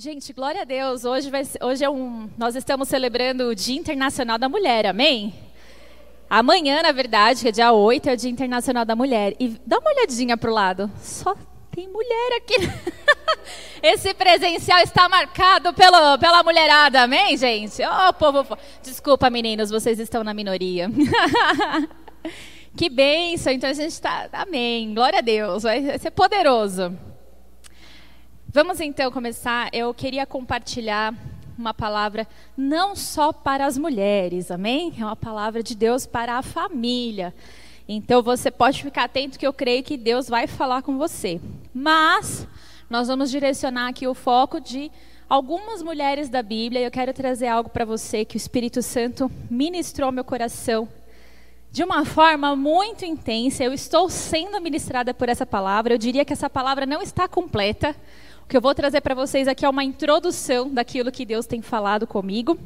[0.00, 1.04] Gente, glória a Deus.
[1.04, 5.34] Hoje, vai hoje é um, nós estamos celebrando o Dia Internacional da Mulher, amém?
[6.30, 9.34] Amanhã, na verdade, que é dia 8, é o Dia Internacional da Mulher.
[9.40, 10.88] E dá uma olhadinha para o lado.
[11.02, 11.34] Só
[11.72, 12.54] tem mulher aqui.
[13.82, 17.82] Esse presencial está marcado pelo, pela mulherada, amém, gente?
[17.82, 18.56] Oh, povo.
[18.80, 20.88] Desculpa, meninos, vocês estão na minoria.
[22.76, 23.52] que bênção.
[23.52, 24.28] Então a gente está.
[24.32, 24.94] Amém.
[24.94, 25.64] Glória a Deus.
[25.64, 26.96] Vai ser poderoso.
[28.50, 29.68] Vamos então começar.
[29.74, 31.12] Eu queria compartilhar
[31.58, 34.90] uma palavra não só para as mulheres, amém?
[34.98, 37.34] É uma palavra de Deus para a família.
[37.86, 41.38] Então você pode ficar atento que eu creio que Deus vai falar com você.
[41.74, 42.48] Mas
[42.88, 44.90] nós vamos direcionar aqui o foco de
[45.28, 46.80] algumas mulheres da Bíblia.
[46.80, 50.88] Eu quero trazer algo para você que o Espírito Santo ministrou meu coração
[51.70, 53.62] de uma forma muito intensa.
[53.62, 55.92] Eu estou sendo ministrada por essa palavra.
[55.92, 57.94] Eu diria que essa palavra não está completa.
[58.48, 61.60] O que eu vou trazer para vocês aqui é uma introdução daquilo que Deus tem
[61.60, 62.58] falado comigo.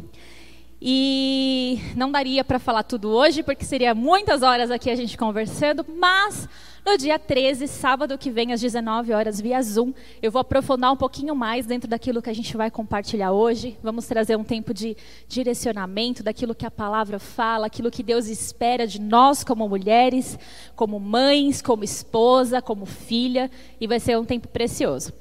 [0.80, 5.84] E não daria para falar tudo hoje, porque seria muitas horas aqui a gente conversando,
[5.98, 6.48] mas
[6.86, 10.96] no dia 13, sábado que vem, às 19 horas, via Zoom, eu vou aprofundar um
[10.96, 13.76] pouquinho mais dentro daquilo que a gente vai compartilhar hoje.
[13.82, 14.96] Vamos trazer um tempo de
[15.26, 20.38] direcionamento daquilo que a palavra fala, aquilo que Deus espera de nós como mulheres,
[20.76, 25.12] como mães, como esposa, como filha, e vai ser um tempo precioso.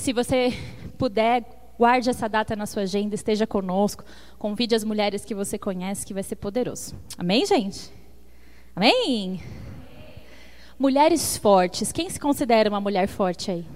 [0.00, 0.54] Se você
[0.96, 1.44] puder,
[1.78, 4.02] guarde essa data na sua agenda, esteja conosco,
[4.38, 6.94] convide as mulheres que você conhece, que vai ser poderoso.
[7.18, 7.92] Amém, gente?
[8.74, 9.42] Amém?
[10.78, 11.92] Mulheres fortes.
[11.92, 13.66] Quem se considera uma mulher forte aí?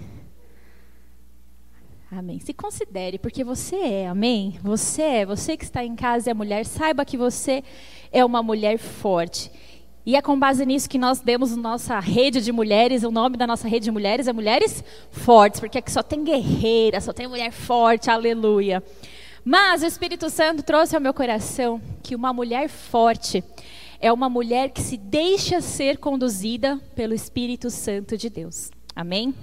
[2.10, 2.40] Amém.
[2.40, 4.58] Se considere, porque você é, amém?
[4.62, 7.62] Você é, você que está em casa e é mulher, saiba que você
[8.10, 9.52] é uma mulher forte.
[10.06, 13.46] E é com base nisso que nós demos nossa rede de mulheres, o nome da
[13.46, 17.50] nossa rede de mulheres é Mulheres Fortes, porque aqui só tem guerreira, só tem mulher
[17.50, 18.82] forte, aleluia.
[19.42, 23.42] Mas o Espírito Santo trouxe ao meu coração que uma mulher forte
[23.98, 28.70] é uma mulher que se deixa ser conduzida pelo Espírito Santo de Deus.
[28.94, 29.34] Amém?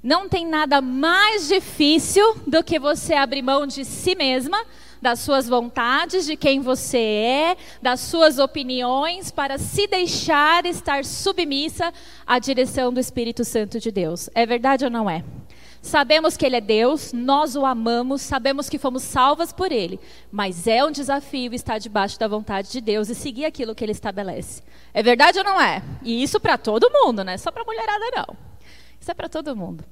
[0.00, 4.64] Não tem nada mais difícil do que você abrir mão de si mesma
[5.04, 11.92] das suas vontades, de quem você é, das suas opiniões, para se deixar estar submissa
[12.26, 14.30] à direção do Espírito Santo de Deus.
[14.34, 15.22] É verdade ou não é?
[15.82, 20.00] Sabemos que Ele é Deus, nós o amamos, sabemos que fomos salvas por Ele,
[20.32, 23.92] mas é um desafio estar debaixo da vontade de Deus e seguir aquilo que Ele
[23.92, 24.62] estabelece.
[24.94, 25.82] É verdade ou não é?
[26.02, 28.34] E isso para todo mundo, não é só para mulherada, não.
[28.98, 29.84] Isso é para todo mundo.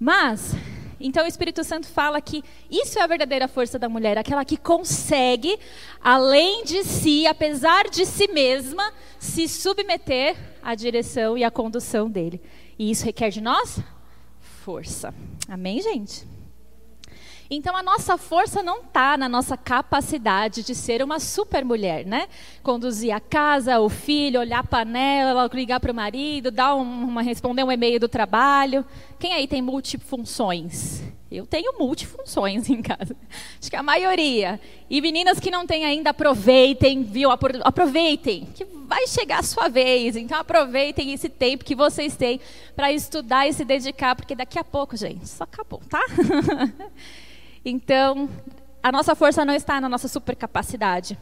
[0.00, 0.56] Mas
[1.00, 4.56] então o Espírito Santo fala que isso é a verdadeira força da mulher, aquela que
[4.56, 5.58] consegue,
[6.02, 12.40] além de si, apesar de si mesma, se submeter à direção e à condução dele.
[12.78, 13.80] E isso requer de nós
[14.40, 15.14] força.
[15.48, 16.33] Amém, gente?
[17.56, 22.26] Então a nossa força não está na nossa capacidade de ser uma super mulher, né?
[22.64, 27.62] Conduzir a casa, o filho, olhar a panela, ligar para o marido, dar uma, responder
[27.62, 28.84] um e-mail do trabalho.
[29.20, 31.00] Quem aí tem multifunções?
[31.30, 33.16] Eu tenho multifunções em casa.
[33.60, 34.60] Acho que a maioria.
[34.90, 37.30] E meninas que não têm ainda, aproveitem, viu?
[37.30, 40.16] Aproveitem, que vai chegar a sua vez.
[40.16, 42.40] Então aproveitem esse tempo que vocês têm
[42.74, 46.00] para estudar e se dedicar, porque daqui a pouco, gente, só acabou, tá?
[47.64, 48.28] Então,
[48.82, 51.18] a nossa força não está na nossa supercapacidade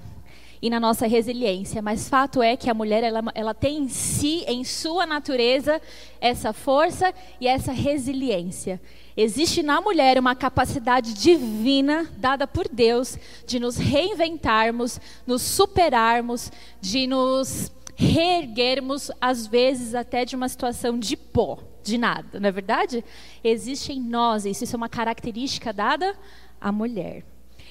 [0.61, 4.45] e na nossa resiliência, mas fato é que a mulher ela, ela tem em si,
[4.49, 5.81] em sua natureza,
[6.21, 8.81] essa força e essa resiliência.
[9.17, 13.17] Existe na mulher uma capacidade divina dada por Deus
[13.47, 16.51] de nos reinventarmos, nos superarmos,
[16.81, 22.53] de nos reerguermos, às vezes até de uma situação de pó de nada, não é
[22.53, 23.05] verdade?
[23.43, 26.17] Existe em nós, isso, isso é uma característica dada
[26.61, 27.25] à mulher.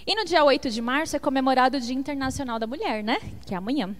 [0.06, 3.18] E no dia 8 de março é comemorado o Dia Internacional da Mulher, né?
[3.46, 3.96] Que é amanhã.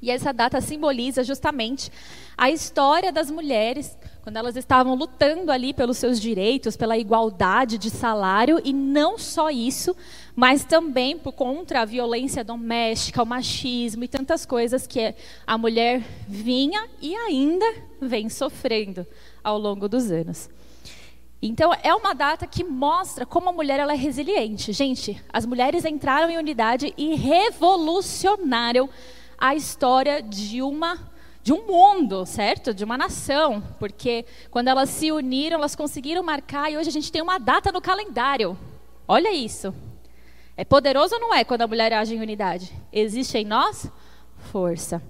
[0.00, 1.90] E essa data simboliza justamente
[2.36, 7.88] a história das mulheres quando elas estavam lutando ali pelos seus direitos, pela igualdade de
[7.88, 9.94] salário e não só isso,
[10.34, 15.14] mas também por contra a violência doméstica, o machismo e tantas coisas que
[15.46, 17.64] a mulher vinha e ainda
[18.00, 19.06] vem sofrendo
[19.44, 20.50] ao longo dos anos.
[21.40, 24.72] Então é uma data que mostra como a mulher ela é resiliente.
[24.72, 28.90] Gente, as mulheres entraram em unidade e revolucionaram
[29.38, 31.14] a história de uma
[31.46, 32.74] de um mundo, certo?
[32.74, 37.12] De uma nação, porque quando elas se uniram, elas conseguiram marcar e hoje a gente
[37.12, 38.58] tem uma data no calendário.
[39.06, 39.72] Olha isso.
[40.56, 42.72] É poderoso ou não é quando a mulher age em unidade?
[42.92, 43.88] Existe em nós
[44.50, 45.00] força.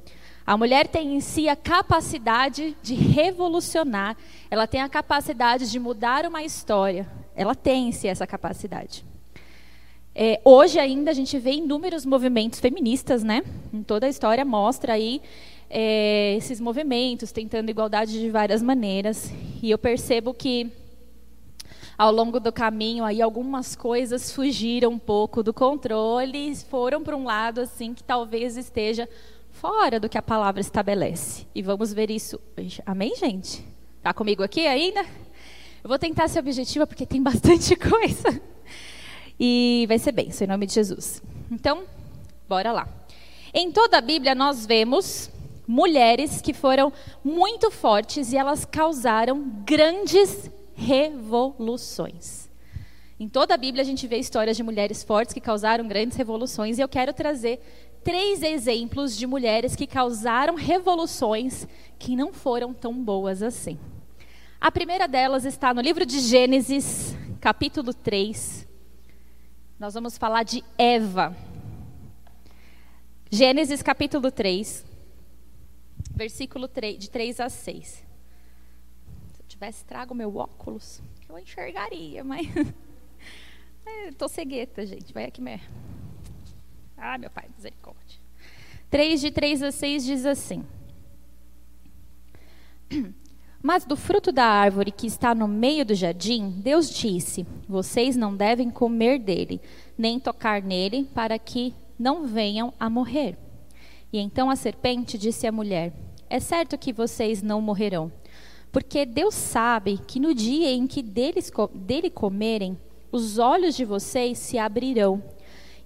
[0.47, 4.15] A mulher tem em si a capacidade de revolucionar,
[4.51, 7.09] ela tem a capacidade de mudar uma história.
[7.35, 9.03] ela tem se essa capacidade.
[10.15, 13.43] É, hoje ainda a gente vê inúmeros movimentos feministas, né?
[13.73, 15.23] Em toda a história mostra aí
[15.69, 19.33] é, esses movimentos tentando igualdade de várias maneiras.
[19.63, 20.71] E eu percebo que
[21.97, 27.25] ao longo do caminho aí algumas coisas fugiram um pouco do controle, foram para um
[27.25, 29.09] lado assim que talvez esteja
[29.51, 31.47] fora do que a palavra estabelece.
[31.55, 32.83] E vamos ver isso hoje.
[32.85, 33.65] Amém, gente?
[34.03, 35.01] Tá comigo aqui ainda?
[35.83, 38.41] Eu vou tentar ser objetiva porque tem bastante coisa.
[39.39, 41.23] E vai ser bem, em nome de Jesus.
[41.51, 41.85] Então,
[42.49, 42.89] bora lá.
[43.55, 45.31] Em toda a Bíblia nós vemos
[45.67, 46.93] mulheres que foram
[47.25, 52.49] muito fortes e elas causaram grandes revoluções.
[53.19, 56.79] Em toda a Bíblia a gente vê histórias de mulheres fortes que causaram grandes revoluções
[56.79, 57.61] e eu quero trazer
[58.05, 61.67] três exemplos de mulheres que causaram revoluções
[61.99, 63.79] que não foram tão boas assim.
[64.61, 68.67] A primeira delas está no livro de Gênesis, capítulo 3.
[69.79, 71.37] Nós vamos falar de Eva.
[73.31, 74.85] Gênesis capítulo 3,
[76.17, 78.07] versículo 3, de 3 a 6
[79.57, 82.47] tivesse trago meu óculos, eu enxergaria, mas.
[83.87, 85.13] é, tô cegueta, gente.
[85.15, 85.67] Vai aqui mesmo.
[86.97, 88.21] Ah, meu pai, misericórdia.
[88.91, 90.65] 3 de 3 a 6 diz assim:
[93.63, 98.37] Mas do fruto da árvore que está no meio do jardim, Deus disse: Vocês não
[98.37, 99.61] devem comer dele,
[99.97, 103.39] nem tocar nele, para que não venham a morrer.
[104.13, 105.93] E então a serpente disse à mulher:
[106.29, 108.11] É certo que vocês não morrerão.
[108.73, 112.79] Porque Deus sabe que no dia em que deles, dele comerem,
[113.11, 115.23] os olhos de vocês se abrirão.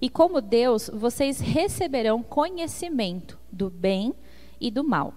[0.01, 4.13] E como Deus, vocês receberão conhecimento do bem
[4.59, 5.13] e do mal.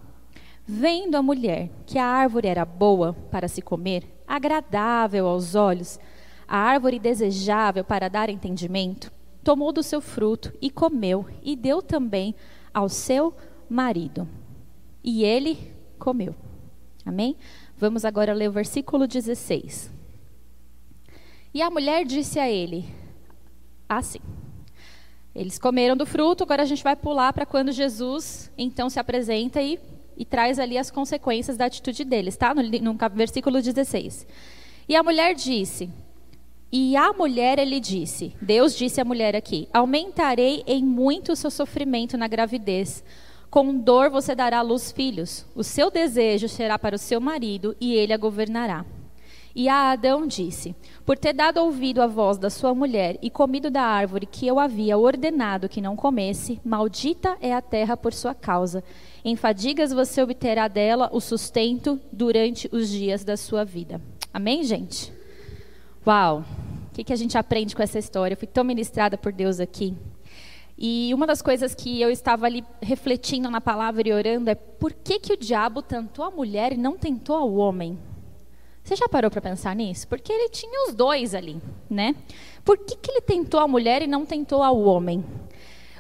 [0.67, 5.99] Vendo a mulher que a árvore era boa para se comer, agradável aos olhos,
[6.47, 9.13] a árvore desejável para dar entendimento,
[9.43, 12.35] tomou do seu fruto e comeu, e deu também
[12.73, 13.35] ao seu
[13.69, 14.27] marido.
[15.05, 15.59] E ele
[15.99, 16.35] comeu.
[17.05, 17.37] Amém?
[17.77, 19.93] Vamos agora ler o versículo 16.
[21.53, 22.87] E a mulher disse a ele:
[23.87, 24.21] Assim.
[25.35, 29.61] Eles comeram do fruto, agora a gente vai pular para quando Jesus então se apresenta
[29.61, 29.81] e,
[30.17, 32.55] e traz ali as consequências da atitude deles, tá?
[32.55, 34.27] No, no versículo 16.
[34.89, 35.91] E a mulher disse:
[36.73, 41.51] E a mulher ele disse: Deus disse à mulher aqui: Aumentarei em muito o seu
[41.51, 43.05] sofrimento na gravidez
[43.55, 45.47] com dor você dará à luz filhos.
[45.55, 48.85] O seu desejo será para o seu marido e ele a governará.
[49.55, 50.75] E a Adão disse:
[51.07, 54.59] Por ter dado ouvido à voz da sua mulher e comido da árvore que eu
[54.59, 58.83] havia ordenado que não comesse, maldita é a terra por sua causa.
[59.25, 64.01] Em fadigas você obterá dela o sustento durante os dias da sua vida.
[64.33, 65.13] Amém, gente?
[66.05, 66.45] Uau!
[66.91, 68.35] O que, que a gente aprende com essa história?
[68.35, 69.95] Eu fui tão ministrada por Deus aqui.
[70.77, 74.93] E uma das coisas que eu estava ali refletindo na palavra e orando é por
[74.93, 77.99] que, que o diabo tentou a mulher e não tentou ao homem?
[78.83, 80.07] Você já parou para pensar nisso?
[80.09, 82.15] Porque ele tinha os dois ali, né?
[82.65, 85.25] Por que, que ele tentou a mulher e não tentou ao homem?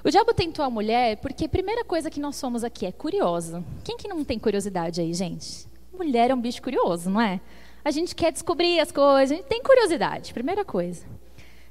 [0.04, 3.64] O diabo tentou a mulher porque a primeira coisa que nós somos aqui é curioso.
[3.82, 5.66] Quem que não tem curiosidade aí, gente?
[5.96, 7.40] Mulher é um bicho curioso, não é?
[7.82, 11.06] A gente quer descobrir as coisas, a gente tem curiosidade, primeira coisa.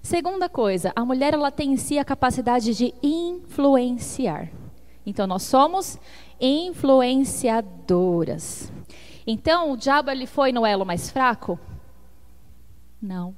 [0.04, 4.52] Segunda coisa, a mulher ela tem em si a capacidade de influenciar.
[5.06, 5.98] Então nós somos
[6.42, 8.70] influenciadoras.
[9.26, 11.58] Então o diabo ele foi no elo mais fraco?
[13.02, 13.34] Não.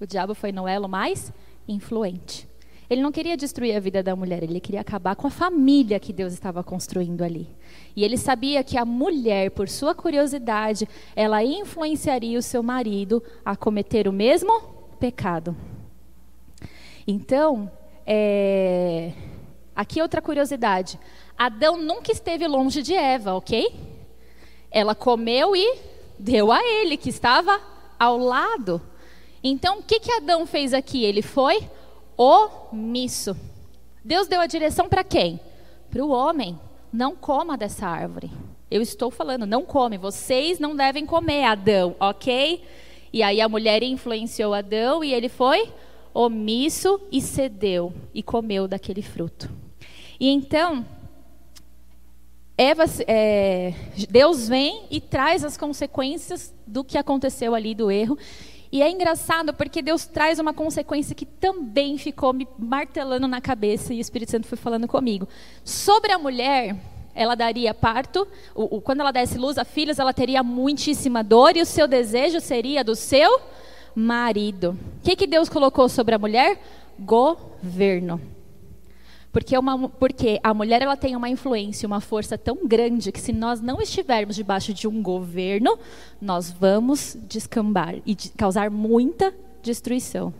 [0.00, 1.30] O diabo foi no elo mais
[1.68, 2.48] influente.
[2.88, 6.10] Ele não queria destruir a vida da mulher, ele queria acabar com a família que
[6.10, 7.46] Deus estava construindo ali.
[7.94, 13.54] E ele sabia que a mulher, por sua curiosidade, ela influenciaria o seu marido a
[13.54, 15.56] cometer o mesmo pecado.
[17.06, 17.70] Então,
[18.06, 19.12] é...
[19.74, 21.00] aqui outra curiosidade.
[21.36, 23.74] Adão nunca esteve longe de Eva, ok?
[24.70, 25.78] Ela comeu e
[26.18, 27.58] deu a ele, que estava
[27.98, 28.80] ao lado.
[29.42, 31.02] Então, o que, que Adão fez aqui?
[31.02, 31.66] Ele foi
[32.16, 33.34] omisso.
[34.04, 35.40] Deus deu a direção para quem?
[35.90, 36.60] Para o homem.
[36.92, 38.30] Não coma dessa árvore.
[38.70, 39.96] Eu estou falando, não come.
[39.96, 42.62] Vocês não devem comer, Adão, ok?
[43.12, 45.72] E aí a mulher influenciou Adão e ele foi
[46.14, 49.50] omisso e cedeu e comeu daquele fruto.
[50.18, 50.84] E então,
[52.56, 53.72] Eva, é,
[54.10, 58.18] Deus vem e traz as consequências do que aconteceu ali do erro.
[58.72, 63.92] E é engraçado porque Deus traz uma consequência que também ficou me martelando na cabeça
[63.92, 65.28] e o Espírito Santo foi falando comigo.
[65.64, 66.76] Sobre a mulher,
[67.14, 71.56] ela daria parto, o, o, quando ela desse luz a filhos, ela teria muitíssima dor
[71.56, 73.40] e o seu desejo seria do seu
[73.94, 74.78] marido.
[74.98, 76.60] O que, que Deus colocou sobre a mulher?
[76.98, 78.20] Governo.
[79.32, 83.32] Porque, uma, porque a mulher ela tem uma influência, uma força tão grande que se
[83.32, 85.78] nós não estivermos debaixo de um governo,
[86.20, 90.34] nós vamos descambar e de, causar muita destruição.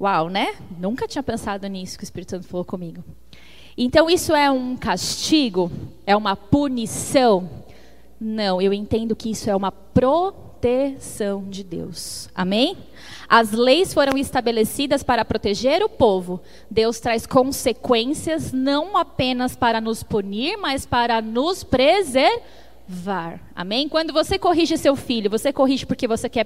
[0.00, 0.54] Uau, né?
[0.78, 3.04] Nunca tinha pensado nisso que o Espírito Santo falou comigo.
[3.80, 5.70] Então isso é um castigo?
[6.04, 7.48] É uma punição?
[8.20, 12.28] Não, eu entendo que isso é uma proteção de Deus.
[12.34, 12.76] Amém?
[13.28, 16.40] As leis foram estabelecidas para proteger o povo.
[16.68, 23.38] Deus traz consequências não apenas para nos punir, mas para nos preservar.
[23.54, 23.88] Amém?
[23.88, 26.44] Quando você corrige seu filho, você corrige porque você quer,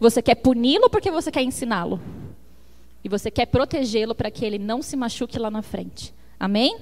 [0.00, 2.00] você quer puni-lo ou porque você quer ensiná-lo?
[3.04, 6.12] E você quer protegê-lo para que ele não se machuque lá na frente.
[6.42, 6.76] Amém?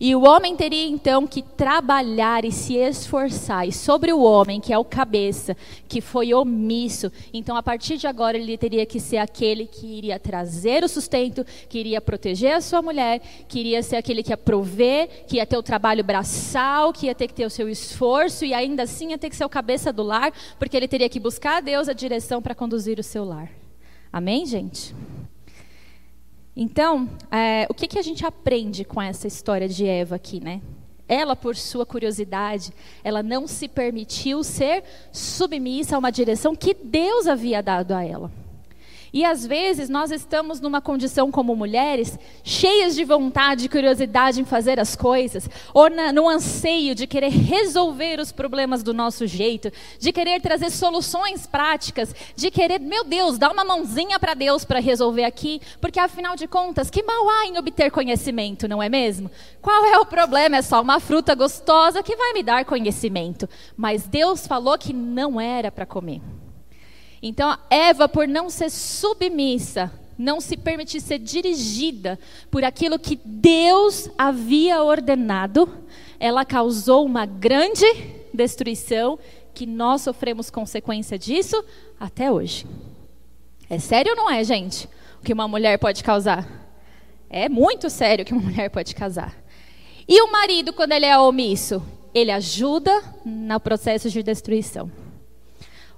[0.00, 3.66] E o homem teria então que trabalhar e se esforçar.
[3.66, 5.56] E sobre o homem, que é o cabeça,
[5.88, 10.20] que foi omisso, então a partir de agora ele teria que ser aquele que iria
[10.20, 14.36] trazer o sustento, que iria proteger a sua mulher, que iria ser aquele que ia
[14.36, 18.44] prover, que ia ter o trabalho braçal, que ia ter que ter o seu esforço
[18.44, 21.18] e ainda assim ia ter que ser o cabeça do lar, porque ele teria que
[21.18, 23.50] buscar a Deus a direção para conduzir o seu lar.
[24.12, 24.94] Amém, gente?
[26.60, 30.60] Então, é, o que, que a gente aprende com essa história de Eva aqui, né?
[31.06, 32.72] Ela, por sua curiosidade,
[33.04, 38.28] ela não se permitiu ser submissa a uma direção que Deus havia dado a ela.
[39.12, 44.44] E às vezes nós estamos numa condição como mulheres, cheias de vontade e curiosidade em
[44.44, 49.70] fazer as coisas, ou na, no anseio de querer resolver os problemas do nosso jeito,
[49.98, 54.80] de querer trazer soluções práticas, de querer, meu Deus, dar uma mãozinha para Deus para
[54.80, 59.30] resolver aqui, porque afinal de contas, que mal há em obter conhecimento, não é mesmo?
[59.60, 60.56] Qual é o problema?
[60.56, 63.48] É só uma fruta gostosa que vai me dar conhecimento.
[63.76, 66.20] Mas Deus falou que não era para comer.
[67.22, 72.18] Então, Eva, por não ser submissa, não se permitir ser dirigida
[72.50, 75.68] por aquilo que Deus havia ordenado,
[76.18, 77.86] ela causou uma grande
[78.32, 79.18] destruição
[79.54, 81.64] que nós sofremos consequência disso
[81.98, 82.66] até hoje.
[83.70, 84.88] É sério ou não é, gente?
[85.20, 86.46] O que uma mulher pode causar?
[87.28, 89.36] É muito sério o que uma mulher pode causar.
[90.06, 91.82] E o marido, quando ele é omisso,
[92.14, 94.90] ele ajuda no processo de destruição.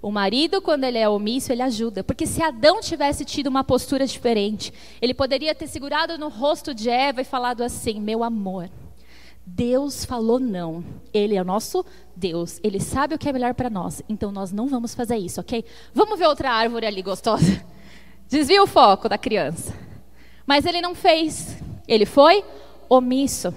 [0.03, 2.03] O marido, quando ele é omisso, ele ajuda.
[2.03, 6.89] Porque se Adão tivesse tido uma postura diferente, ele poderia ter segurado no rosto de
[6.89, 8.71] Eva e falado assim: Meu amor,
[9.45, 10.85] Deus falou não.
[11.13, 11.85] Ele é o nosso
[12.17, 12.61] Deus.
[12.63, 14.03] Ele sabe o que é melhor para nós.
[14.09, 15.65] Então nós não vamos fazer isso, ok?
[15.93, 17.63] Vamos ver outra árvore ali gostosa.
[18.29, 19.75] Desvia o foco da criança.
[20.47, 21.59] Mas ele não fez.
[21.87, 22.45] Ele foi
[22.89, 23.53] omisso.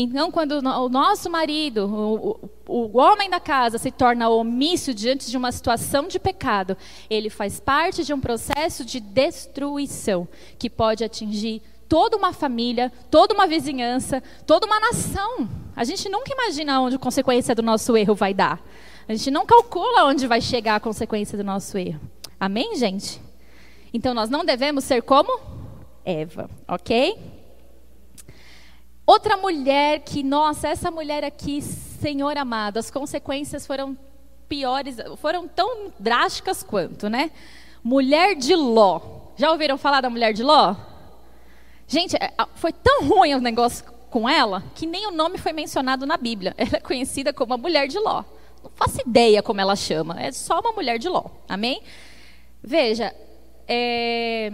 [0.00, 5.36] Então, quando o nosso marido, o, o, homem da casa, se torna omisso diante de
[5.36, 6.76] uma situação de pecado,
[7.10, 13.34] ele faz parte de um processo de destruição que pode atingir toda uma família, toda
[13.34, 15.48] uma vizinhança, toda uma nação.
[15.74, 18.62] A gente nunca imagina onde a consequência do nosso erro vai dar.
[19.08, 22.00] A gente não calcula onde vai chegar a consequência do nosso erro.
[22.38, 23.20] Amém, gente?
[23.92, 25.40] Então nós não devemos ser como
[26.04, 27.37] Eva, ok?
[29.08, 33.96] Outra mulher que, nossa, essa mulher aqui, Senhor amado, as consequências foram
[34.46, 37.30] piores, foram tão drásticas quanto, né?
[37.82, 39.00] Mulher de Ló.
[39.34, 40.76] Já ouviram falar da mulher de Ló?
[41.86, 46.04] Gente, é, foi tão ruim o negócio com ela que nem o nome foi mencionado
[46.04, 46.54] na Bíblia.
[46.58, 48.24] Ela é conhecida como a mulher de Ló.
[48.62, 50.20] Não faço ideia como ela chama.
[50.20, 51.24] É só uma mulher de Ló.
[51.48, 51.82] Amém?
[52.62, 53.14] Veja,
[53.66, 54.52] é...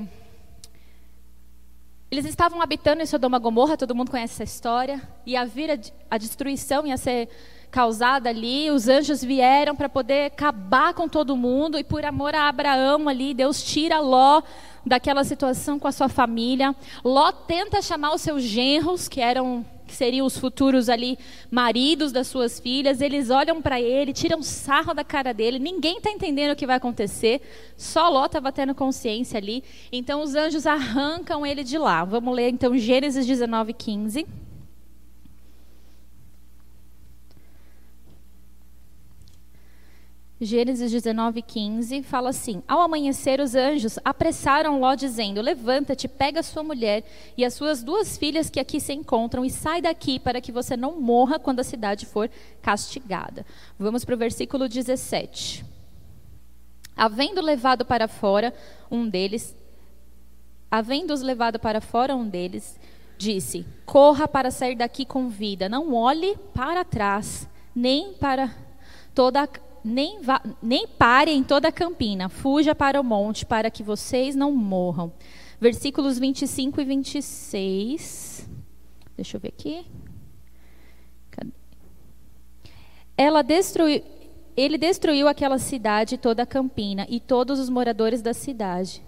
[2.14, 5.80] Eles estavam habitando em Sodoma e Gomorra, todo mundo conhece essa história, e a vir
[6.08, 7.28] a, destruição ia ser
[7.72, 12.48] causada ali, os anjos vieram para poder acabar com todo mundo, e por amor a
[12.48, 14.42] Abraão ali, Deus tira Ló
[14.86, 16.72] daquela situação com a sua família.
[17.04, 21.18] Ló tenta chamar os seus genros, que eram que seriam os futuros ali
[21.50, 26.10] maridos das suas filhas, eles olham para ele, tiram sarro da cara dele, ninguém está
[26.10, 27.40] entendendo o que vai acontecer,
[27.76, 29.62] só Ló estava tendo consciência ali.
[29.92, 32.04] Então os anjos arrancam ele de lá.
[32.04, 34.26] Vamos ler então Gênesis 19, 15.
[40.40, 46.64] Gênesis 19, 15 fala assim: Ao amanhecer, os anjos apressaram Ló, dizendo: Levanta-te, pega sua
[46.64, 47.04] mulher
[47.36, 50.76] e as suas duas filhas que aqui se encontram e sai daqui para que você
[50.76, 52.28] não morra quando a cidade for
[52.60, 53.46] castigada.
[53.78, 55.64] Vamos para o versículo 17.
[56.96, 58.52] Havendo levado para fora
[58.90, 59.54] um deles,
[60.68, 62.76] havendo-os levado para fora um deles,
[63.16, 68.52] disse: Corra para sair daqui com vida, não olhe para trás, nem para
[69.14, 69.48] toda a
[69.84, 70.18] nem,
[70.62, 75.12] nem pare em toda a campina, fuja para o monte, para que vocês não morram.
[75.60, 78.48] Versículos 25 e 26.
[79.16, 79.86] Deixa eu ver aqui.
[83.16, 84.02] Ela destruiu,
[84.56, 89.02] ele destruiu aquela cidade toda a campina e todos os moradores da cidade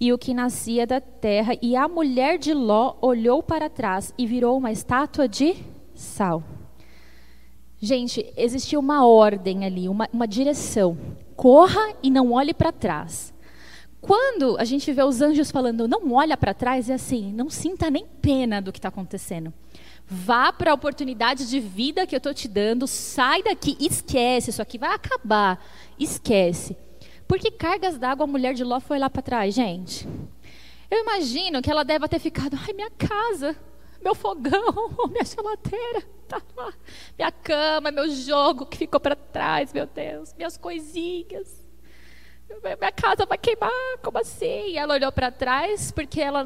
[0.00, 1.52] e o que nascia da terra.
[1.60, 5.56] E a mulher de Ló olhou para trás e virou uma estátua de
[5.94, 6.42] sal.
[7.80, 10.98] Gente, existia uma ordem ali, uma, uma direção.
[11.34, 13.32] Corra e não olhe para trás.
[14.02, 17.90] Quando a gente vê os anjos falando, não olha para trás, é assim, não sinta
[17.90, 19.52] nem pena do que está acontecendo.
[20.06, 24.60] Vá para a oportunidade de vida que eu estou te dando, sai daqui, esquece, isso
[24.60, 25.64] aqui vai acabar,
[25.98, 26.76] esquece.
[27.26, 30.06] Por que cargas d'água a mulher de Ló foi lá para trás, gente?
[30.90, 33.56] Eu imagino que ela deve ter ficado, ai, minha casa,
[34.02, 36.72] meu fogão, minha geladeira, tá lá.
[37.16, 41.60] minha cama, meu jogo que ficou para trás, meu Deus, minhas coisinhas.
[42.62, 43.70] Minha casa vai queimar,
[44.02, 44.70] como assim?
[44.70, 46.44] E ela olhou para trás porque ela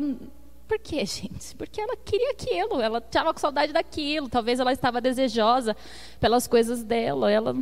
[0.66, 1.54] por quê, gente?
[1.56, 5.76] Porque ela queria aquilo, ela estava com saudade daquilo, talvez ela estava desejosa
[6.18, 7.30] pelas coisas dela.
[7.30, 7.54] Ela...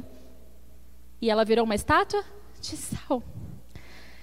[1.20, 2.24] E ela virou uma estátua
[2.60, 3.22] de sal.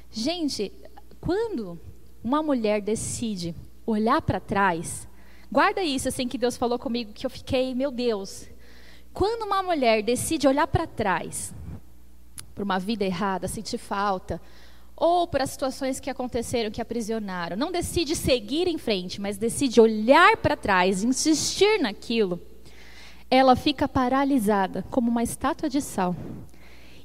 [0.09, 0.71] Gente,
[1.19, 1.79] quando
[2.23, 3.53] uma mulher decide
[3.85, 5.07] olhar para trás,
[5.51, 8.47] guarda isso assim que Deus falou comigo, que eu fiquei, meu Deus.
[9.13, 11.53] Quando uma mulher decide olhar para trás,
[12.53, 14.41] por uma vida errada, sentir falta,
[14.95, 20.35] ou para situações que aconteceram, que aprisionaram, não decide seguir em frente, mas decide olhar
[20.37, 22.41] para trás, insistir naquilo,
[23.31, 26.15] ela fica paralisada, como uma estátua de sal.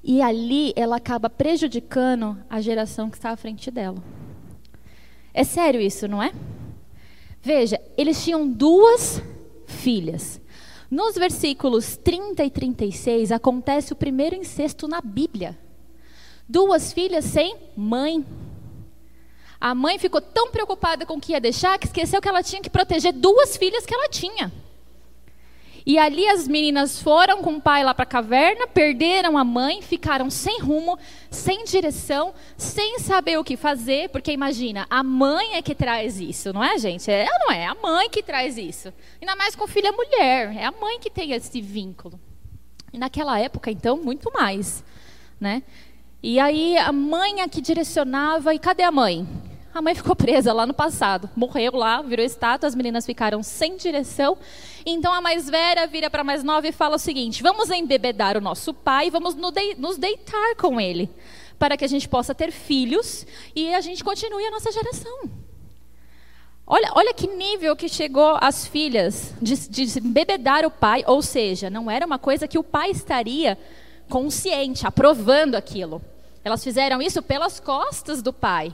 [0.03, 4.03] E ali ela acaba prejudicando a geração que está à frente dela.
[5.33, 6.33] É sério isso, não é?
[7.45, 9.21] Veja, eles tinham duas
[9.67, 10.41] filhas.
[10.91, 15.59] Nos versículos 30 e 36 acontece o primeiro incesto na Bíblia.
[16.49, 18.25] Duas filhas sem mãe.
[19.61, 22.63] A mãe ficou tão preocupada com o que ia deixar que esqueceu que ela tinha
[22.63, 24.51] que proteger duas filhas que ela tinha.
[25.87, 29.83] E ali as meninas foram com o pai lá para a caverna, perderam a mãe,
[29.83, 30.99] ficaram sem rumo,
[31.31, 36.55] sem direção, sem saber o que fazer, porque imagina, a mãe é que traz isso,
[36.55, 37.11] não é, gente?
[37.11, 37.67] É não é?
[37.67, 38.91] A mãe que traz isso.
[39.21, 42.19] Ainda mais com filha mulher, é a mãe que tem esse vínculo.
[42.91, 44.83] E naquela época, então, muito mais,
[45.39, 45.63] né?
[46.23, 49.29] E aí a mãe é que direcionava, e cadê a mãe?
[49.75, 53.77] A mãe ficou presa lá no passado, morreu lá, virou estátua, as meninas ficaram sem
[53.77, 54.39] direção.
[54.87, 58.37] Então a mais velha vira para a mais nova e fala o seguinte: vamos embebedar
[58.37, 61.11] o nosso pai, vamos nos deitar com ele,
[61.59, 65.29] para que a gente possa ter filhos e a gente continue a nossa geração.
[66.65, 71.69] Olha, olha que nível que chegou as filhas de, de embebedar o pai, ou seja,
[71.69, 73.59] não era uma coisa que o pai estaria
[74.09, 76.01] consciente, aprovando aquilo.
[76.45, 78.73] Elas fizeram isso pelas costas do pai.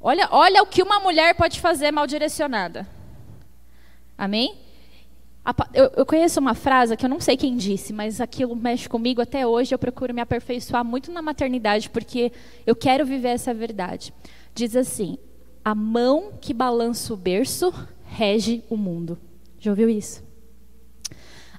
[0.00, 2.86] Olha, olha o que uma mulher pode fazer mal direcionada.
[4.16, 4.56] Amém?
[5.72, 9.22] Eu, eu, conheço uma frase que eu não sei quem disse, mas aquilo mexe comigo
[9.22, 9.74] até hoje.
[9.74, 12.30] Eu procuro me aperfeiçoar muito na maternidade, porque
[12.66, 14.12] eu quero viver essa verdade.
[14.54, 15.16] Diz assim:
[15.64, 17.72] A mão que balança o berço
[18.04, 19.18] rege o mundo.
[19.58, 20.22] Já ouviu isso?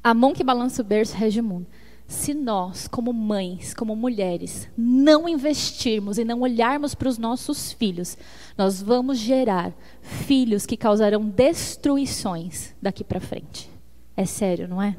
[0.04, 1.68] A mão que balança o berço rege o mundo
[2.10, 8.18] se nós, como mães, como mulheres, não investirmos e não olharmos para os nossos filhos,
[8.58, 13.70] nós vamos gerar filhos que causarão destruições daqui para frente.
[14.18, 14.98] É sério, não é?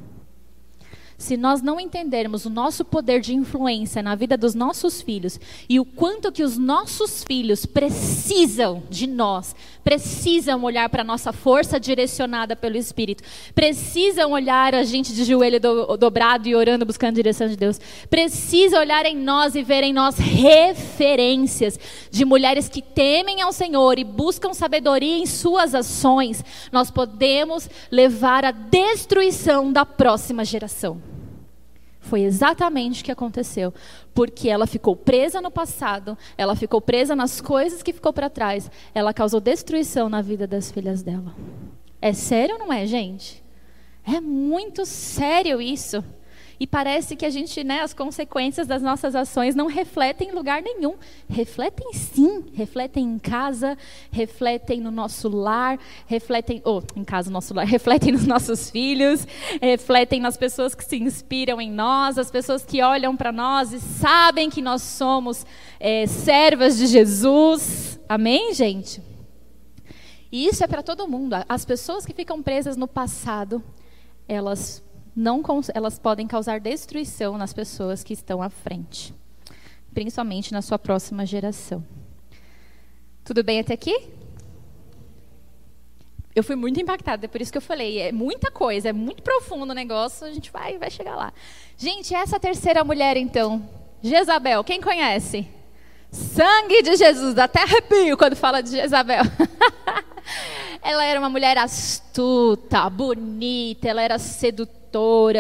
[1.21, 5.79] Se nós não entendermos o nosso poder de influência na vida dos nossos filhos e
[5.79, 9.55] o quanto que os nossos filhos precisam de nós,
[9.85, 13.23] precisam olhar para a nossa força direcionada pelo Espírito,
[13.55, 17.79] precisam olhar a gente de joelho do, dobrado e orando, buscando a direção de Deus,
[18.09, 21.79] precisa olhar em nós e ver em nós referências
[22.11, 28.43] de mulheres que temem ao Senhor e buscam sabedoria em suas ações, nós podemos levar
[28.43, 31.10] à destruição da próxima geração.
[32.01, 33.73] Foi exatamente o que aconteceu.
[34.15, 38.71] Porque ela ficou presa no passado, ela ficou presa nas coisas que ficou para trás,
[38.95, 41.35] ela causou destruição na vida das filhas dela.
[42.01, 43.45] É sério ou não é, gente?
[44.05, 46.03] É muito sério isso.
[46.61, 50.61] E parece que a gente, né, as consequências das nossas ações não refletem em lugar
[50.61, 50.95] nenhum.
[51.27, 53.79] Refletem sim, refletem em casa,
[54.13, 58.71] refletem no nosso lar, refletem, ou oh, em casa, no nosso lar, refletem nos nossos
[58.71, 59.27] filhos,
[59.63, 63.81] refletem nas pessoas que se inspiram em nós, as pessoas que olham para nós e
[63.81, 65.47] sabem que nós somos
[65.81, 67.99] é, servas de Jesus.
[68.07, 69.01] Amém, gente?
[70.31, 71.37] E isso é para todo mundo.
[71.49, 73.65] As pessoas que ficam presas no passado,
[74.29, 74.83] elas
[75.15, 75.43] não
[75.75, 79.15] elas podem causar destruição nas pessoas que estão à frente,
[79.93, 81.85] principalmente na sua próxima geração.
[83.25, 84.09] Tudo bem até aqui?
[86.35, 89.23] Eu fui muito impactada, é por isso que eu falei, é muita coisa, é muito
[89.23, 91.33] profundo o negócio, a gente vai, vai chegar lá.
[91.77, 93.69] Gente, essa terceira mulher então,
[94.01, 95.47] Jezabel, quem conhece?
[96.11, 99.25] Sangue de Jesus, até arrepio quando fala de Jezabel.
[100.83, 104.80] ela era uma mulher astuta, bonita, ela era sedutora.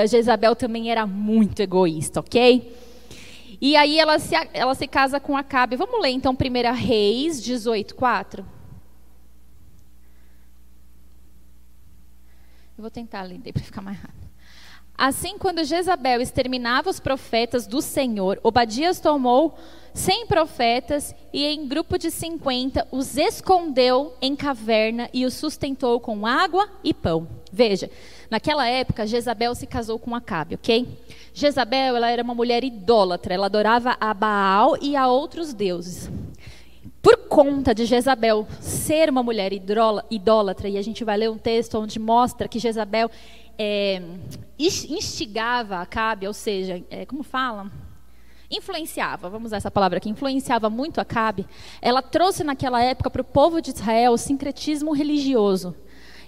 [0.06, 2.76] Jezabel também era muito egoísta, ok?
[3.60, 5.76] E aí ela se, ela se casa com Acabe.
[5.76, 8.42] Vamos ler então 1 Reis 18, 4.
[12.78, 14.29] Eu vou tentar ler para ficar mais rápido.
[15.00, 19.56] Assim, quando Jezabel exterminava os profetas do Senhor, Obadias tomou
[19.94, 26.26] cem profetas e, em grupo de cinquenta, os escondeu em caverna e os sustentou com
[26.26, 27.26] água e pão.
[27.50, 27.90] Veja,
[28.30, 30.86] naquela época, Jezabel se casou com Acabe, ok?
[31.32, 36.10] Jezabel ela era uma mulher idólatra, ela adorava a Baal e a outros deuses.
[37.00, 41.78] Por conta de Jezabel ser uma mulher idólatra, e a gente vai ler um texto
[41.78, 43.10] onde mostra que Jezabel
[43.62, 44.00] é,
[44.58, 47.70] instigava Acabe, ou seja, é, como fala?
[48.50, 51.46] Influenciava, vamos usar essa palavra aqui, influenciava muito Acabe.
[51.82, 55.76] Ela trouxe naquela época para o povo de Israel o sincretismo religioso.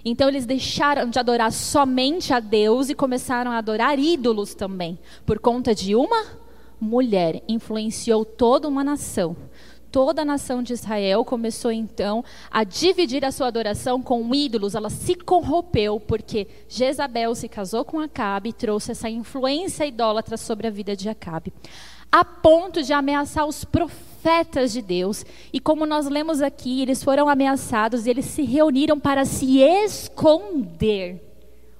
[0.05, 5.39] Então eles deixaram de adorar somente a Deus e começaram a adorar ídolos também, por
[5.39, 6.43] conta de uma
[6.79, 9.35] mulher influenciou toda uma nação
[9.93, 14.73] toda a nação de Israel começou então a dividir a sua adoração com ídolos.
[14.73, 20.65] Ela se corrompeu porque Jezabel se casou com Acabe e trouxe essa influência idólatra sobre
[20.65, 21.53] a vida de Acabe.
[22.11, 25.23] A ponto de ameaçar os profetas de Deus.
[25.53, 31.21] E como nós lemos aqui, eles foram ameaçados e eles se reuniram para se esconder,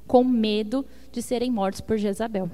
[0.06, 2.48] com medo de serem mortos por Jezabel.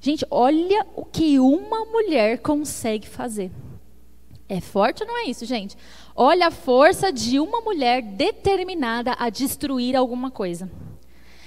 [0.00, 3.50] Gente, olha o que uma mulher consegue fazer.
[4.48, 5.76] É forte ou não é isso, gente?
[6.14, 10.70] Olha a força de uma mulher determinada a destruir alguma coisa.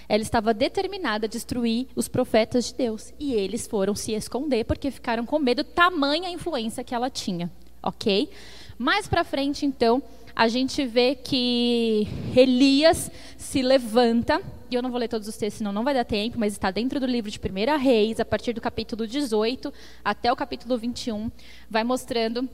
[0.07, 3.13] Ela estava determinada a destruir os profetas de Deus.
[3.19, 7.49] E eles foram se esconder porque ficaram com medo, tamanha influência que ela tinha.
[7.81, 8.29] Ok?
[8.77, 10.01] Mais para frente, então,
[10.35, 14.41] a gente vê que Elias se levanta.
[14.69, 16.69] E eu não vou ler todos os textos, senão não vai dar tempo, mas está
[16.71, 21.31] dentro do livro de 1 Reis, a partir do capítulo 18 até o capítulo 21,
[21.69, 22.47] vai mostrando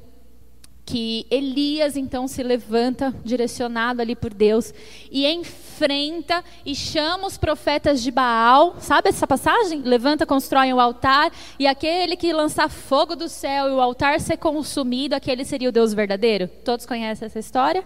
[0.86, 4.72] que Elias então se levanta, direcionado ali por Deus,
[5.10, 8.76] e enfrenta e chama os profetas de Baal.
[8.80, 9.82] Sabe essa passagem?
[9.82, 14.20] Levanta, constrói o um altar, e aquele que lançar fogo do céu e o altar
[14.20, 16.48] ser consumido, aquele seria o Deus verdadeiro.
[16.64, 17.84] Todos conhecem essa história?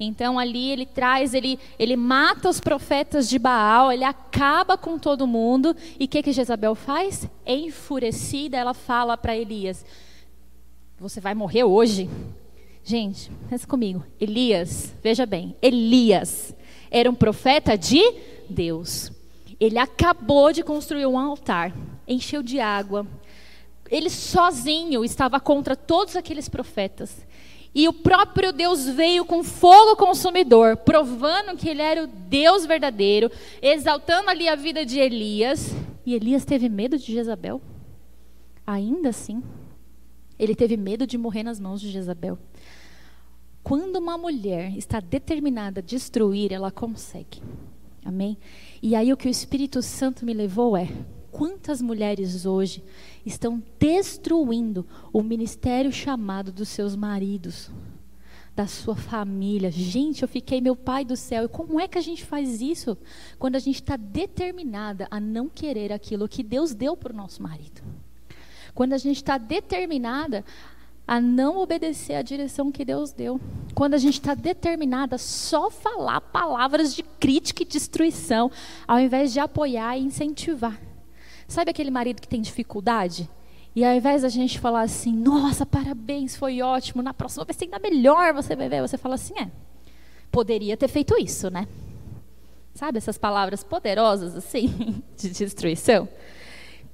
[0.00, 5.28] Então ali ele traz, ele, ele mata os profetas de Baal, ele acaba com todo
[5.28, 5.76] mundo.
[5.98, 7.28] E o que, que Jezabel faz?
[7.46, 9.84] Enfurecida, ela fala para Elias:
[11.02, 12.08] você vai morrer hoje.
[12.84, 14.04] Gente, pensa comigo.
[14.20, 16.54] Elias, veja bem, Elias
[16.90, 18.00] era um profeta de
[18.48, 19.10] Deus.
[19.58, 21.74] Ele acabou de construir um altar,
[22.06, 23.04] encheu de água.
[23.90, 27.26] Ele sozinho estava contra todos aqueles profetas.
[27.74, 33.30] E o próprio Deus veio com fogo consumidor, provando que ele era o Deus verdadeiro,
[33.60, 35.74] exaltando ali a vida de Elias.
[36.06, 37.60] E Elias teve medo de Jezabel.
[38.66, 39.42] Ainda assim.
[40.38, 42.38] Ele teve medo de morrer nas mãos de Jezabel.
[43.62, 47.40] Quando uma mulher está determinada a destruir, ela consegue.
[48.04, 48.36] Amém?
[48.82, 50.88] E aí o que o Espírito Santo me levou é:
[51.30, 52.82] quantas mulheres hoje
[53.24, 57.70] estão destruindo o ministério chamado dos seus maridos,
[58.56, 59.70] da sua família?
[59.70, 62.98] Gente, eu fiquei, meu pai do céu, e como é que a gente faz isso?
[63.38, 67.40] Quando a gente está determinada a não querer aquilo que Deus deu para o nosso
[67.40, 67.80] marido.
[68.74, 70.44] Quando a gente está determinada
[71.06, 73.40] a não obedecer à direção que Deus deu.
[73.74, 78.50] Quando a gente está determinada a só falar palavras de crítica e destruição,
[78.86, 80.80] ao invés de apoiar e incentivar.
[81.48, 83.28] Sabe aquele marido que tem dificuldade?
[83.74, 87.64] E ao invés da gente falar assim, nossa, parabéns, foi ótimo, na próxima vai ser
[87.64, 89.50] ainda melhor, você vai ver, você fala assim, é,
[90.30, 91.66] poderia ter feito isso, né?
[92.74, 96.08] Sabe essas palavras poderosas assim, de destruição?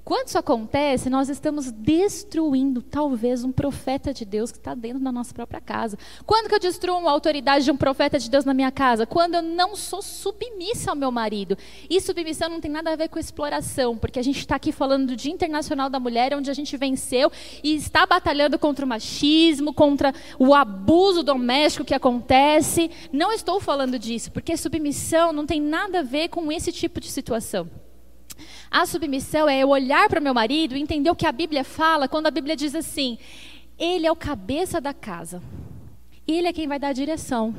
[0.09, 5.13] Quando isso acontece, nós estamos destruindo talvez um profeta de Deus que está dentro da
[5.13, 5.99] nossa própria casa.
[6.25, 9.05] Quando que eu destruo a autoridade de um profeta de Deus na minha casa?
[9.05, 11.59] Quando eu não sou submissa ao meu marido.
[11.91, 15.09] E submissão não tem nada a ver com exploração, porque a gente está aqui falando
[15.09, 17.31] do Dia Internacional da Mulher, onde a gente venceu
[17.63, 22.91] e está batalhando contra o machismo, contra o abuso doméstico que acontece.
[23.13, 27.11] Não estou falando disso, porque submissão não tem nada a ver com esse tipo de
[27.11, 27.69] situação.
[28.71, 31.65] A submissão é eu olhar para o meu marido e entender o que a Bíblia
[31.65, 33.19] fala quando a Bíblia diz assim:
[33.79, 35.41] ele é o cabeça da casa.
[36.27, 37.55] Ele é quem vai dar a direção.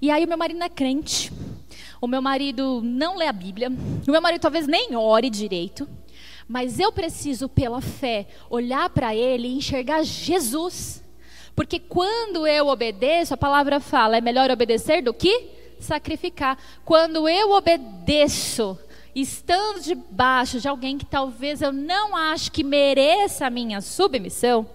[0.00, 1.30] E aí o meu marido não é crente.
[2.00, 3.68] O meu marido não lê a Bíblia.
[3.68, 5.88] O meu marido talvez nem ore direito.
[6.48, 11.04] Mas eu preciso, pela fé, olhar para ele e enxergar Jesus.
[11.54, 16.56] Porque quando eu obedeço, a palavra fala, é melhor obedecer do que sacrificar.
[16.84, 18.78] Quando eu obedeço,
[19.20, 24.66] estando debaixo de alguém que talvez eu não acho que mereça a minha submissão,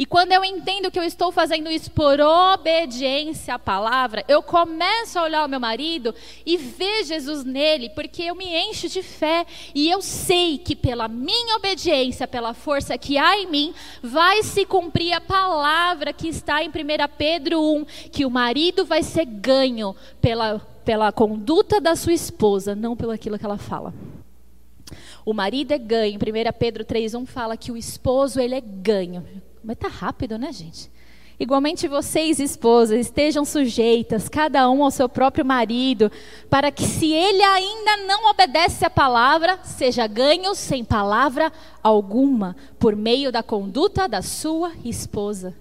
[0.00, 5.18] e quando eu entendo que eu estou fazendo isso por obediência à palavra, eu começo
[5.18, 6.14] a olhar o meu marido
[6.46, 11.06] e ver Jesus nele, porque eu me encho de fé e eu sei que pela
[11.06, 16.64] minha obediência, pela força que há em mim, vai se cumprir a palavra que está
[16.64, 16.72] em 1
[17.18, 22.96] Pedro 1, que o marido vai ser ganho pela, pela conduta da sua esposa, não
[22.96, 23.94] pelo aquilo que ela fala.
[25.24, 26.18] O marido é ganho.
[26.18, 29.24] 1 Pedro 3,1 fala que o esposo ele é ganho.
[29.62, 30.90] Mas tá rápido, né, gente?
[31.38, 36.12] Igualmente vocês, esposas, estejam sujeitas, cada um ao seu próprio marido,
[36.50, 41.50] para que, se ele ainda não obedece à palavra, seja ganho sem palavra
[41.82, 45.56] alguma, por meio da conduta da sua esposa.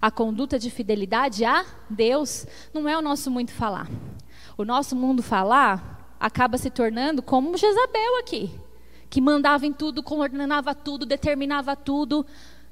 [0.00, 3.88] A conduta de fidelidade a Deus não é o nosso muito falar.
[4.62, 8.48] O nosso mundo falar acaba se tornando como Jezabel aqui,
[9.10, 12.24] que mandava em tudo, coordenava tudo, determinava tudo.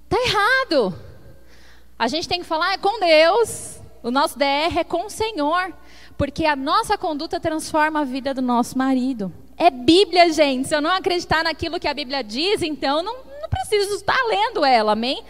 [0.05, 0.95] Está errado.
[1.99, 3.81] A gente tem que falar é com Deus.
[4.05, 5.75] O nosso DR é com o Senhor.
[6.17, 9.33] Porque a nossa conduta transforma a vida do nosso marido.
[9.57, 10.69] É Bíblia, gente.
[10.69, 14.65] Se eu não acreditar naquilo que a Bíblia diz, então não, não preciso estar lendo
[14.65, 15.25] ela, amém?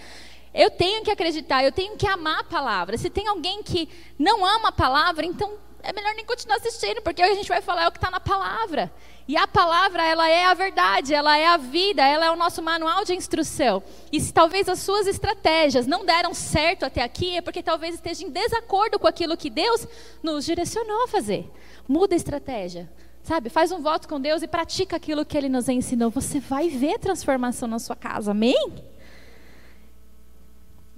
[0.52, 2.98] Eu tenho que acreditar, eu tenho que amar a palavra.
[2.98, 7.22] Se tem alguém que não ama a palavra, então é melhor nem continuar assistindo, porque
[7.22, 8.92] a gente vai falar o que está na palavra.
[9.26, 12.60] E a palavra, ela é a verdade, ela é a vida, ela é o nosso
[12.62, 13.82] manual de instrução.
[14.10, 18.24] E se talvez as suas estratégias não deram certo até aqui, é porque talvez esteja
[18.24, 19.86] em desacordo com aquilo que Deus
[20.22, 21.48] nos direcionou a fazer.
[21.86, 22.90] Muda a estratégia.
[23.22, 26.10] Sabe, faz um voto com Deus e pratica aquilo que Ele nos ensinou.
[26.10, 28.89] Você vai ver transformação na sua casa, amém?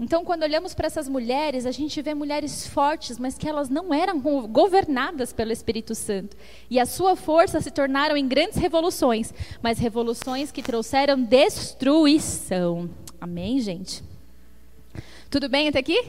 [0.03, 3.95] Então, quando olhamos para essas mulheres, a gente vê mulheres fortes, mas que elas não
[3.95, 6.37] eram governadas pelo Espírito Santo.
[6.69, 12.91] E a sua força se tornaram em grandes revoluções, mas revoluções que trouxeram destruição.
[13.21, 14.03] Amém, gente?
[15.31, 16.05] Tudo bem até aqui?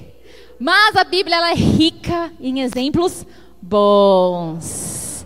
[0.57, 3.23] Mas a Bíblia ela é rica em exemplos
[3.61, 5.23] bons.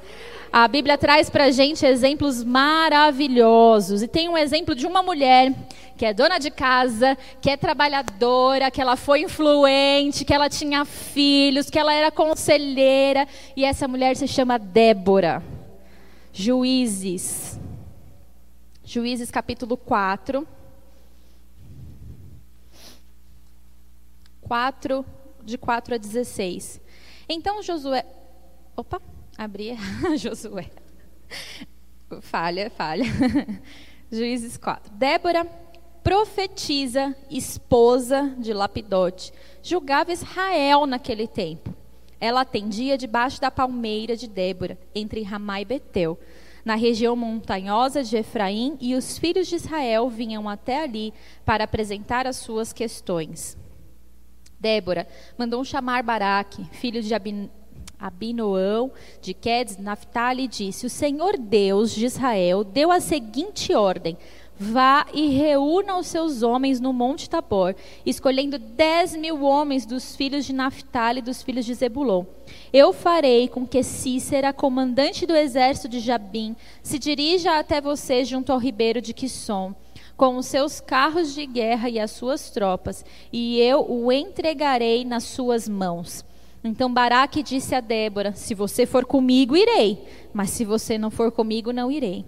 [0.52, 4.02] A Bíblia traz para a gente exemplos maravilhosos.
[4.02, 5.54] E tem um exemplo de uma mulher
[5.98, 10.86] que é dona de casa, que é trabalhadora, que ela foi influente, que ela tinha
[10.86, 13.28] filhos, que ela era conselheira.
[13.56, 15.44] E essa mulher se chama Débora.
[16.32, 17.60] Juízes.
[18.84, 20.48] Juízes capítulo 4.
[24.42, 25.06] 4,
[25.44, 26.80] de 4 a 16.
[27.28, 28.06] Então Josué.
[28.76, 29.02] Opa,
[29.38, 29.76] abri.
[30.16, 30.70] Josué.
[32.22, 33.04] Falha, falha.
[34.10, 34.94] Juízes 4.
[34.94, 35.46] Débora
[36.08, 41.76] profetiza, esposa de Lapidote, julgava Israel naquele tempo.
[42.18, 46.18] Ela atendia debaixo da palmeira de Débora, entre Ramá e Betel,
[46.64, 52.26] na região montanhosa de Efraim, e os filhos de Israel vinham até ali para apresentar
[52.26, 53.58] as suas questões.
[54.58, 55.06] Débora
[55.38, 57.50] mandou chamar Baraque, filho de Abin
[58.00, 58.92] Abinoão
[59.22, 64.18] de Quedes, Naphtali, e disse: O Senhor Deus de Israel deu a seguinte ordem:
[64.60, 70.46] Vá e reúna os seus homens no Monte Tabor, escolhendo dez mil homens dos filhos
[70.46, 72.26] de Naphtali e dos filhos de Zebulon.
[72.74, 78.52] Eu farei com que Cícera, comandante do exército de Jabim, se dirija até você junto
[78.52, 79.76] ao ribeiro de Quisson,
[80.16, 85.24] com os seus carros de guerra e as suas tropas, e eu o entregarei nas
[85.26, 86.26] suas mãos.
[86.64, 91.32] Então Baraque disse a Débora: Se você for comigo, irei, mas se você não for
[91.32, 92.26] comigo, não irei.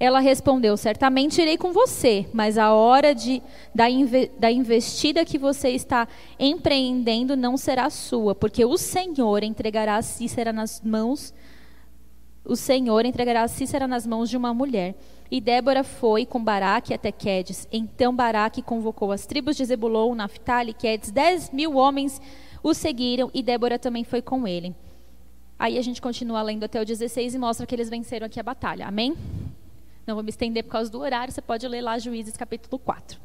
[0.00, 3.42] Ela respondeu: Certamente irei com você, mas a hora de,
[3.74, 6.06] da, inve, da investida que você está
[6.38, 11.34] empreendendo não será sua, porque o Senhor entregará Cícera nas mãos.
[12.44, 14.94] O Senhor entregará Cícera nas mãos de uma mulher.
[15.30, 17.68] E Débora foi com Baraque até Quedes.
[17.70, 21.10] Então Baraque convocou as tribos de Zebulon, Naphtali e Quedes.
[21.10, 22.20] Dez mil homens
[22.62, 24.74] o seguiram e Débora também foi com ele.
[25.58, 28.44] Aí a gente continua lendo até o 16 e mostra que eles venceram aqui a
[28.44, 28.86] batalha.
[28.86, 29.14] Amém?
[30.08, 33.20] Não vou me estender por causa do horário, você pode ler lá Juízes capítulo 4.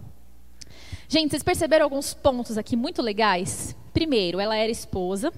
[1.08, 3.74] Gente, vocês perceberam alguns pontos aqui muito legais?
[3.94, 5.32] Primeiro, ela era esposa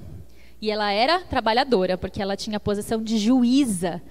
[0.60, 4.02] e ela era trabalhadora, porque ela tinha a posição de juíza.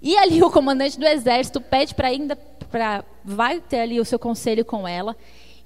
[0.00, 4.16] E ali o comandante do exército pede para ainda para vai ter ali o seu
[4.20, 5.16] conselho com ela.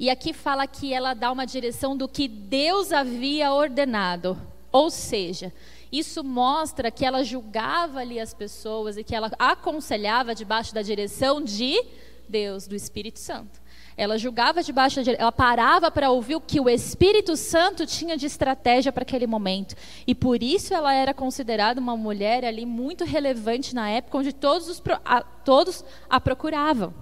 [0.00, 4.40] E aqui fala que ela dá uma direção do que Deus havia ordenado.
[4.72, 5.52] Ou seja,
[5.92, 11.42] isso mostra que ela julgava ali as pessoas e que ela aconselhava debaixo da direção
[11.42, 11.78] de
[12.26, 13.60] Deus, do Espírito Santo.
[13.94, 18.24] Ela julgava debaixo da ela parava para ouvir o que o Espírito Santo tinha de
[18.24, 19.74] estratégia para aquele momento.
[20.06, 24.70] E por isso ela era considerada uma mulher ali muito relevante na época onde todos,
[24.70, 26.94] os, a, todos a procuravam.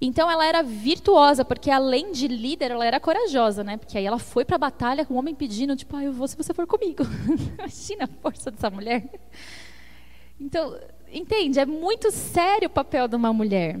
[0.00, 3.76] Então ela era virtuosa, porque além de líder, ela era corajosa, né?
[3.76, 6.28] Porque aí ela foi para a batalha com o homem pedindo, tipo, ah, eu vou
[6.28, 7.02] se você for comigo.
[7.58, 9.10] Imagina a força dessa mulher.
[10.40, 10.78] Então,
[11.12, 11.58] entende?
[11.58, 13.80] É muito sério o papel de uma mulher.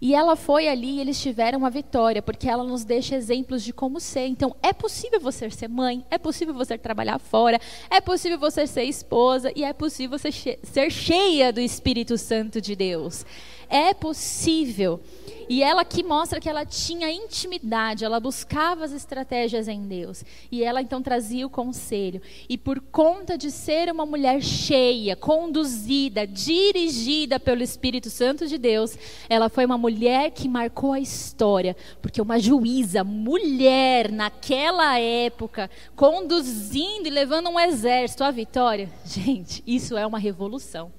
[0.00, 3.72] E ela foi ali e eles tiveram uma vitória, porque ela nos deixa exemplos de
[3.72, 4.26] como ser.
[4.26, 8.84] Então, é possível você ser mãe, é possível você trabalhar fora, é possível você ser
[8.84, 13.24] esposa e é possível você ser cheia do Espírito Santo de Deus.
[13.68, 15.00] É possível.
[15.48, 20.24] E ela aqui mostra que ela tinha intimidade, ela buscava as estratégias em Deus.
[20.50, 22.20] E ela então trazia o conselho.
[22.48, 28.96] E por conta de ser uma mulher cheia, conduzida, dirigida pelo Espírito Santo de Deus,
[29.28, 31.76] ela foi uma mulher que marcou a história.
[32.00, 39.96] Porque uma juíza, mulher, naquela época, conduzindo e levando um exército à vitória, gente, isso
[39.96, 40.92] é uma revolução.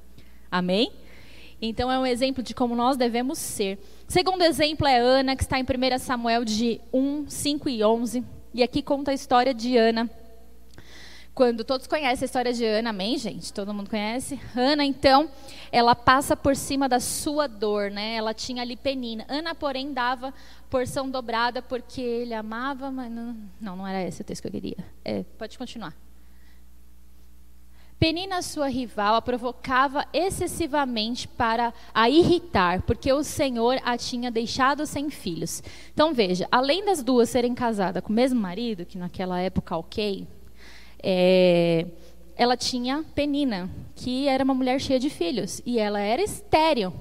[0.52, 0.92] Amém?
[1.62, 3.80] Então é um exemplo de como nós devemos ser.
[4.08, 8.24] Segundo exemplo é Ana, que está em 1 Samuel de 1, 5 e 11.
[8.54, 10.10] E aqui conta a história de Ana.
[11.34, 13.52] Quando todos conhecem a história de Ana, amém, gente?
[13.52, 14.40] Todo mundo conhece?
[14.56, 15.30] Ana, então,
[15.70, 18.16] ela passa por cima da sua dor, né?
[18.16, 19.26] Ela tinha ali penina.
[19.28, 20.34] Ana, porém, dava
[20.70, 24.52] porção dobrada porque ele amava, mas não, não, não era esse o texto que eu
[24.54, 24.78] queria.
[25.04, 25.94] É, pode continuar.
[27.98, 34.86] Penina, sua rival, a provocava excessivamente para a irritar, porque o Senhor a tinha deixado
[34.86, 35.64] sem filhos.
[35.94, 40.28] Então veja, além das duas serem casadas com o mesmo marido, que naquela época ok,
[41.02, 41.86] é,
[42.36, 46.94] ela tinha Penina, que era uma mulher cheia de filhos, e ela era estéril,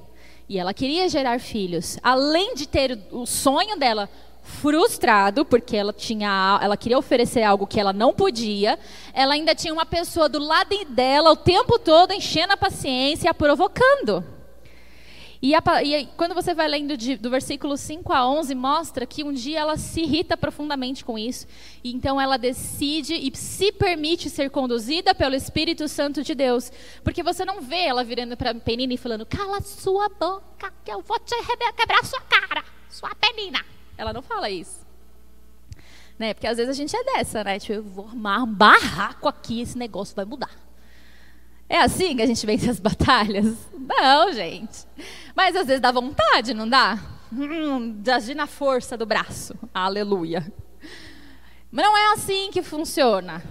[0.49, 1.99] e ela queria gerar filhos.
[2.03, 4.09] Além de ter o sonho dela
[4.45, 8.79] frustrado porque ela tinha ela queria oferecer algo que ela não podia
[9.13, 13.31] ela ainda tinha uma pessoa do lado dela o tempo todo enchendo a paciência e
[13.31, 14.25] a provocando.
[15.47, 19.23] E, a, e quando você vai lendo de, do versículo 5 a 11 mostra que
[19.23, 21.47] um dia ela se irrita profundamente com isso.
[21.85, 26.73] E então ela decide e se permite ser conduzida pelo Espírito Santo de Deus.
[27.03, 31.03] Porque você não vê ela virando para Penina e falando cala sua boca que eu
[31.03, 31.35] vou te
[31.77, 33.63] quebrar sua cara sua Penina
[33.97, 34.85] ela não fala isso.
[36.19, 36.35] Né?
[36.35, 37.59] Porque às vezes a gente é dessa, né?
[37.59, 40.51] Tipo, eu vou armar um barraco aqui, esse negócio vai mudar.
[41.69, 43.57] É assim que a gente vence as batalhas?
[43.73, 44.87] Não, gente.
[45.35, 46.99] Mas às vezes dá vontade, não dá?
[47.33, 49.55] Hum, de agir na força do braço.
[49.73, 50.53] Aleluia.
[51.71, 53.43] Mas não é assim que funciona.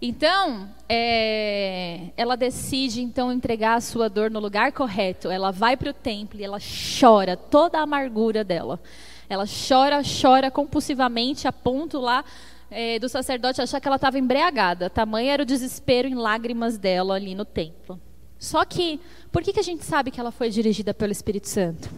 [0.00, 5.30] Então, é, ela decide então entregar a sua dor no lugar correto.
[5.30, 6.58] Ela vai para o templo e ela
[6.98, 8.80] chora toda a amargura dela.
[9.28, 12.24] Ela chora, chora compulsivamente, a ponto lá
[12.70, 14.90] é, do sacerdote achar que ela estava embriagada.
[14.90, 18.00] Tamanho era o desespero em lágrimas dela ali no templo.
[18.38, 19.00] Só que,
[19.32, 21.90] por que, que a gente sabe que ela foi dirigida pelo Espírito Santo?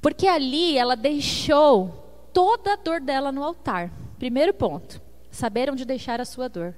[0.00, 3.90] Porque ali ela deixou toda a dor dela no altar.
[4.18, 5.00] Primeiro ponto,
[5.30, 6.74] saber onde deixar a sua dor.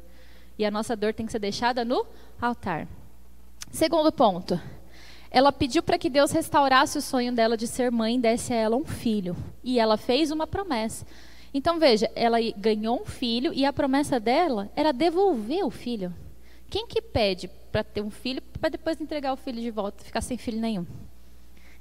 [0.58, 2.06] E a nossa dor tem que ser deixada no
[2.40, 2.88] altar.
[3.70, 4.58] Segundo ponto,
[5.30, 8.56] ela pediu para que Deus restaurasse o sonho dela de ser mãe e desse a
[8.56, 9.36] ela um filho.
[9.62, 11.06] E ela fez uma promessa.
[11.52, 16.14] Então veja, ela ganhou um filho e a promessa dela era devolver o filho.
[16.68, 20.20] Quem que pede para ter um filho para depois entregar o filho de volta, ficar
[20.20, 20.86] sem filho nenhum?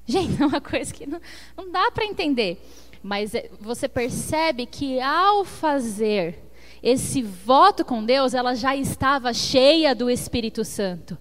[0.05, 1.19] Gente, é uma coisa que não,
[1.57, 2.61] não dá para entender.
[3.01, 6.39] Mas é, você percebe que ao fazer
[6.81, 11.17] esse voto com Deus, ela já estava cheia do Espírito Santo.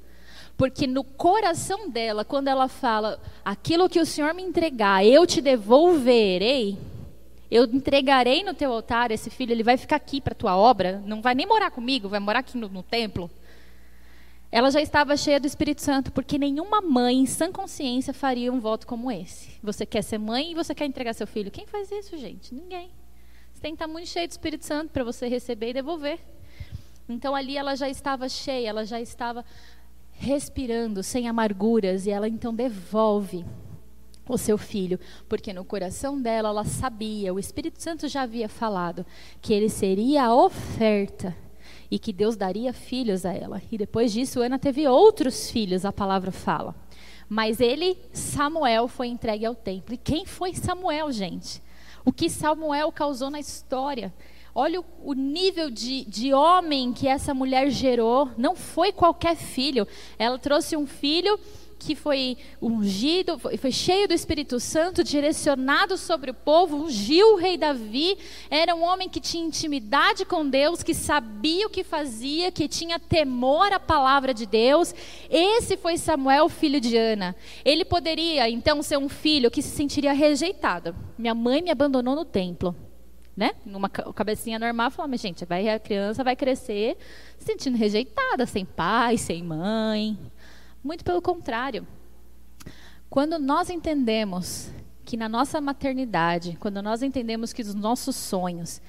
[0.56, 5.40] Porque no coração dela, quando ela fala, aquilo que o Senhor me entregar, eu te
[5.40, 6.78] devolverei,
[7.50, 11.20] eu entregarei no teu altar esse filho, ele vai ficar aqui para tua obra, não
[11.20, 13.30] vai nem morar comigo, vai morar aqui no, no templo.
[14.50, 18.60] Ela já estava cheia do Espírito Santo, porque nenhuma mãe em sã consciência faria um
[18.60, 19.58] voto como esse.
[19.60, 21.50] Você quer ser mãe e você quer entregar seu filho.
[21.50, 22.54] Quem faz isso, gente?
[22.54, 22.88] Ninguém.
[23.52, 26.20] Você tem que estar muito cheio do Espírito Santo para você receber e devolver.
[27.08, 29.44] Então ali ela já estava cheia, ela já estava
[30.14, 33.44] respirando, sem amarguras, e ela então devolve
[34.26, 34.98] o seu filho,
[35.28, 39.04] porque no coração dela ela sabia, o Espírito Santo já havia falado,
[39.42, 41.36] que ele seria a oferta.
[41.90, 43.62] e que Deus daria filhos a ela.
[43.70, 46.74] E depois disso, Ana teve outros filhos, a palavra fala.
[47.28, 49.94] Mas ele, Samuel, foi entregue ao templo.
[49.94, 51.62] E quem foi Samuel, gente?
[52.04, 54.12] O que Samuel causou na história?
[54.54, 58.30] Olha o, o nível de, de homem que essa mulher gerou.
[58.38, 59.86] Não foi qualquer filho.
[60.16, 61.38] Ela trouxe um filho
[61.84, 67.58] que foi ungido, foi cheio do Espírito Santo, direcionado sobre o povo, ungiu o rei
[67.58, 68.16] Davi,
[68.48, 72.98] era um homem que tinha intimidade com Deus, que sabia o que fazia, que tinha
[72.98, 74.94] temor à palavra de Deus.
[75.28, 77.36] Esse foi Samuel, filho de Ana.
[77.64, 80.96] Ele poderia então ser um filho que se sentiria rejeitado.
[81.18, 82.74] Minha mãe me abandonou no templo
[83.36, 83.52] né?
[83.64, 86.96] Numa cabecinha normal, falar, mas gente, vai, a criança vai crescer
[87.38, 90.18] se sentindo rejeitada, sem pai, sem mãe.
[90.82, 91.86] Muito pelo contrário.
[93.10, 94.70] Quando nós entendemos
[95.04, 98.80] que na nossa maternidade, quando nós entendemos que os nossos sonhos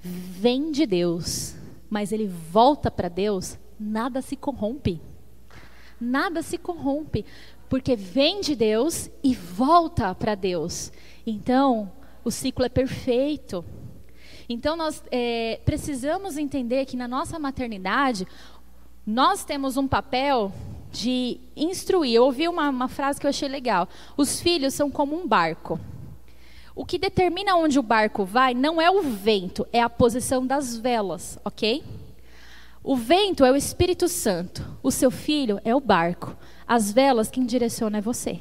[0.00, 1.54] vêm de Deus,
[1.90, 5.00] mas ele volta para Deus, nada se corrompe.
[6.00, 7.24] Nada se corrompe,
[7.68, 10.92] porque vem de Deus e volta para Deus.
[11.26, 11.90] Então,
[12.22, 13.64] o ciclo é perfeito.
[14.48, 18.26] Então, nós é, precisamos entender que na nossa maternidade,
[19.06, 20.52] nós temos um papel
[20.92, 22.14] de instruir.
[22.14, 25.78] Eu ouvi uma, uma frase que eu achei legal: os filhos são como um barco.
[26.74, 30.76] O que determina onde o barco vai não é o vento, é a posição das
[30.76, 31.82] velas, ok?
[32.84, 36.36] O vento é o Espírito Santo, o seu filho é o barco.
[36.68, 38.38] As velas, quem direciona é você.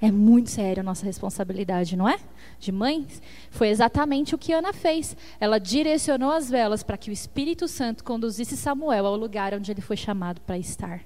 [0.00, 2.18] É muito sério a nossa responsabilidade, não é?
[2.60, 3.20] De mães.
[3.50, 5.16] Foi exatamente o que Ana fez.
[5.40, 9.80] Ela direcionou as velas para que o Espírito Santo conduzisse Samuel ao lugar onde ele
[9.80, 11.02] foi chamado para estar.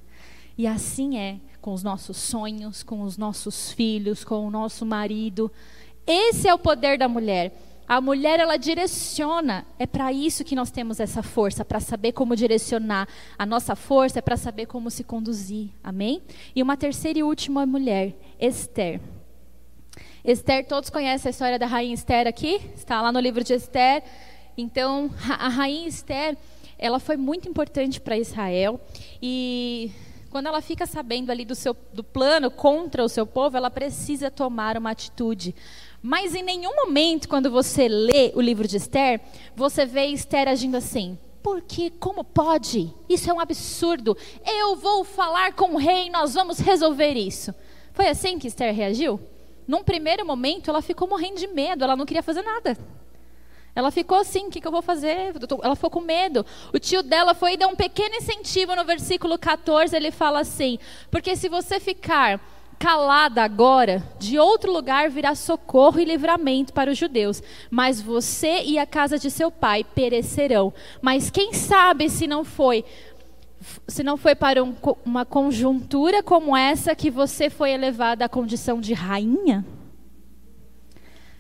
[0.59, 5.51] E assim é com os nossos sonhos, com os nossos filhos, com o nosso marido.
[6.07, 7.53] Esse é o poder da mulher.
[7.93, 9.67] A mulher ela direciona.
[9.79, 13.07] É para isso que nós temos essa força, para saber como direcionar.
[13.39, 15.69] A nossa força é para saber como se conduzir.
[15.85, 16.23] Amém?
[16.57, 18.99] E uma terceira e última mulher, Esther.
[20.25, 22.63] Esther, todos conhecem a história da rainha Esther aqui?
[22.75, 24.03] Está lá no livro de Esther.
[24.57, 26.39] Então, a rainha Esther,
[26.79, 28.81] ela foi muito importante para Israel
[29.21, 29.93] e
[30.31, 34.31] quando ela fica sabendo ali do, seu, do plano contra o seu povo, ela precisa
[34.31, 35.55] tomar uma atitude.
[36.03, 39.21] Mas em nenhum momento, quando você lê o livro de Esther,
[39.55, 41.17] você vê Esther agindo assim.
[41.43, 42.93] Porque como pode?
[43.09, 44.17] Isso é um absurdo.
[44.45, 47.55] Eu vou falar com o rei, nós vamos resolver isso.
[47.93, 49.21] Foi assim que Esther reagiu?
[49.67, 52.77] Num primeiro momento, ela ficou morrendo de medo, ela não queria fazer nada.
[53.75, 55.33] Ela ficou assim, o que, que, eu vou fazer?
[55.63, 56.45] Ela ficou com medo.
[56.75, 60.79] O tio dela foi e deu um pequeno incentivo no versículo 14, ele fala assim:
[61.11, 62.41] Porque se você ficar
[62.83, 68.77] calada agora, de outro lugar virá socorro e livramento para os judeus, mas você e
[68.77, 70.75] a casa de seu pai perecerão.
[71.01, 72.85] Mas quem sabe se não foi
[73.87, 74.75] se não foi para um,
[75.05, 79.65] uma conjuntura como essa que você foi elevada à condição de rainha?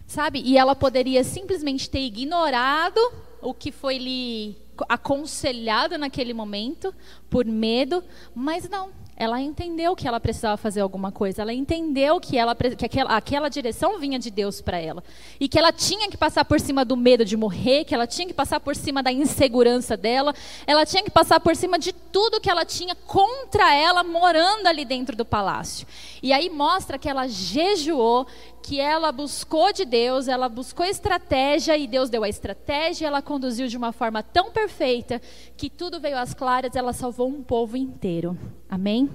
[0.06, 0.40] Sabe?
[0.44, 3.00] E ela poderia simplesmente ter ignorado
[3.40, 4.56] o que foi lhe
[4.88, 6.94] aconselhado naquele momento,
[7.28, 12.36] por medo, mas não ela entendeu que ela precisava fazer alguma coisa, ela entendeu que,
[12.36, 15.00] ela, que aquela, aquela direção vinha de Deus para ela.
[15.38, 18.26] E que ela tinha que passar por cima do medo de morrer, que ela tinha
[18.26, 20.34] que passar por cima da insegurança dela,
[20.66, 24.84] ela tinha que passar por cima de tudo que ela tinha contra ela morando ali
[24.84, 25.86] dentro do palácio.
[26.20, 28.26] E aí mostra que ela jejuou,
[28.62, 33.66] que ela buscou de Deus, ela buscou estratégia e Deus deu a estratégia, ela conduziu
[33.66, 35.20] de uma forma tão perfeita
[35.56, 38.38] que tudo veio às claras, ela salvou um povo inteiro.
[38.68, 39.10] Amém?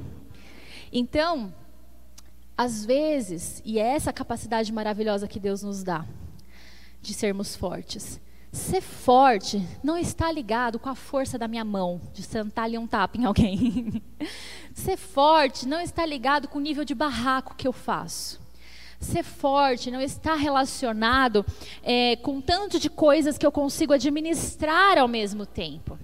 [0.91, 1.53] Então,
[2.57, 6.05] às vezes, e é essa capacidade maravilhosa que Deus nos dá
[7.01, 8.19] de sermos fortes.
[8.51, 13.17] Ser forte não está ligado com a força da minha mão, de sentar-lhe um tapa
[13.17, 14.01] em alguém.
[14.73, 18.46] Ser forte não está ligado com o nível de barraco que eu faço.
[18.99, 21.45] Ser forte não está relacionado
[21.83, 25.97] é, com tanto de coisas que eu consigo administrar ao mesmo tempo.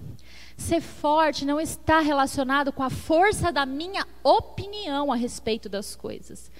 [0.56, 6.50] Ser forte não está relacionado com a força da minha opinião a respeito das coisas.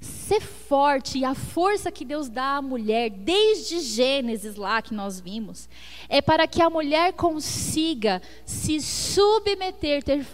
[0.00, 5.20] Ser forte e a força que Deus dá à mulher, desde Gênesis lá que nós
[5.20, 5.68] vimos,
[6.08, 10.24] é para que a mulher consiga se submeter, ter,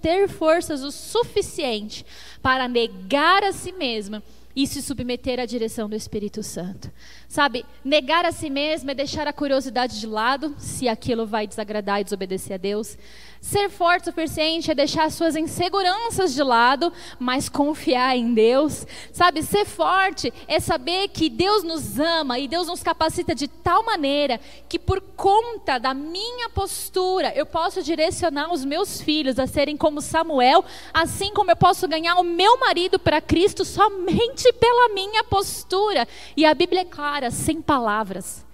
[0.00, 2.06] ter forças o suficiente
[2.40, 4.22] para negar a si mesma
[4.54, 6.90] e se submeter à direção do Espírito Santo.
[7.28, 12.00] Sabe, negar a si mesmo é deixar a curiosidade de lado, se aquilo vai desagradar
[12.00, 12.96] e desobedecer a Deus.
[13.40, 18.84] Ser forte o suficiente é deixar suas inseguranças de lado, mas confiar em Deus.
[19.12, 23.84] Sabe, ser forte é saber que Deus nos ama e Deus nos capacita de tal
[23.84, 29.76] maneira que, por conta da minha postura, eu posso direcionar os meus filhos a serem
[29.76, 35.24] como Samuel, assim como eu posso ganhar o meu marido para Cristo somente pela minha
[35.24, 36.06] postura.
[36.36, 38.46] E a Bíblia é clara, sem palavras.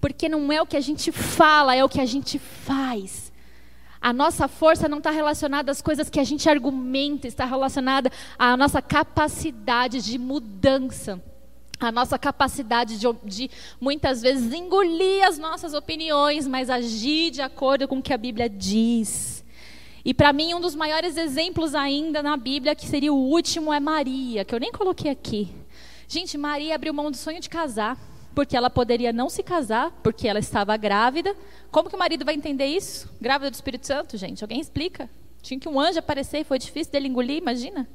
[0.00, 3.32] Porque não é o que a gente fala, é o que a gente faz.
[4.00, 8.56] A nossa força não está relacionada às coisas que a gente argumenta, está relacionada à
[8.56, 11.20] nossa capacidade de mudança.
[11.80, 13.50] A nossa capacidade de, de,
[13.80, 18.48] muitas vezes engolir as nossas opiniões, mas agir de acordo com o que a Bíblia
[18.48, 19.37] diz.
[20.08, 23.78] E para mim, um dos maiores exemplos ainda na Bíblia, que seria o último, é
[23.78, 25.54] Maria, que eu nem coloquei aqui.
[26.08, 27.94] Gente, Maria abriu mão do sonho de casar
[28.34, 31.36] porque ela poderia não se casar, porque ela estava grávida.
[31.70, 33.06] Como que o marido vai entender isso?
[33.20, 34.42] Grávida do Espírito Santo, gente?
[34.42, 35.10] Alguém explica?
[35.42, 37.86] Tinha que um anjo aparecer e foi difícil dele engolir, imagina.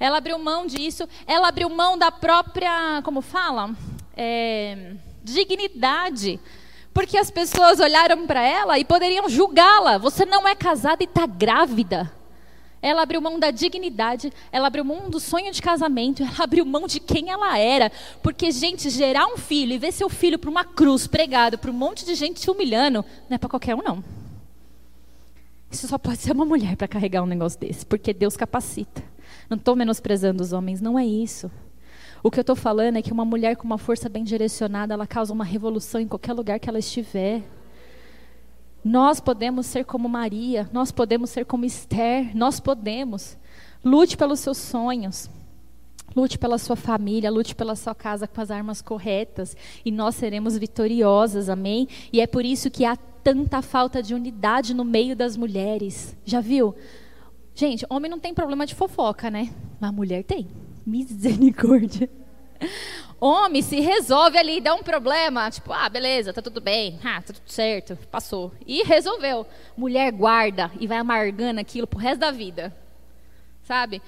[0.00, 3.76] Ela abriu mão disso, ela abriu mão da própria, como fala?
[4.16, 6.40] É, dignidade.
[6.96, 9.98] Porque as pessoas olharam para ela e poderiam julgá-la.
[9.98, 12.10] Você não é casada e está grávida.
[12.80, 16.86] Ela abriu mão da dignidade, ela abriu mão do sonho de casamento, ela abriu mão
[16.86, 17.92] de quem ela era.
[18.22, 21.74] Porque, gente, gerar um filho e ver seu filho para uma cruz pregado para um
[21.74, 24.02] monte de gente se humilhando, não é para qualquer um, não.
[25.70, 29.04] Isso só pode ser uma mulher para carregar um negócio desse, porque Deus capacita.
[29.50, 31.50] Não estou menosprezando os homens, não é isso.
[32.26, 35.06] O que eu estou falando é que uma mulher com uma força bem direcionada, ela
[35.06, 37.40] causa uma revolução em qualquer lugar que ela estiver.
[38.84, 43.38] Nós podemos ser como Maria, nós podemos ser como Esther, nós podemos.
[43.84, 45.30] Lute pelos seus sonhos.
[46.16, 50.58] Lute pela sua família, lute pela sua casa com as armas corretas e nós seremos
[50.58, 51.86] vitoriosas, amém?
[52.12, 56.16] E é por isso que há tanta falta de unidade no meio das mulheres.
[56.24, 56.74] Já viu?
[57.54, 59.54] Gente, homem não tem problema de fofoca, né?
[59.78, 60.65] Mas mulher tem.
[60.86, 62.08] Misericórdia.
[63.18, 67.32] Homem se resolve ali, dá um problema, tipo, ah, beleza, tá tudo bem, ah, tá
[67.32, 68.52] tudo certo, passou.
[68.64, 69.46] E resolveu.
[69.76, 72.76] Mulher guarda e vai amargando aquilo pro resto da vida.
[73.62, 74.00] Sabe?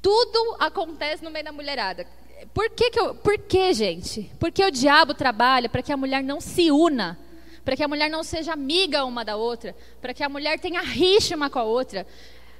[0.00, 2.06] Tudo acontece no meio da mulherada.
[2.52, 4.30] Por que, que eu, por que, gente?
[4.38, 7.18] Porque o diabo trabalha para que a mulher não se una,
[7.64, 10.82] para que a mulher não seja amiga uma da outra, para que a mulher tenha
[10.82, 12.06] rixa uma com a outra.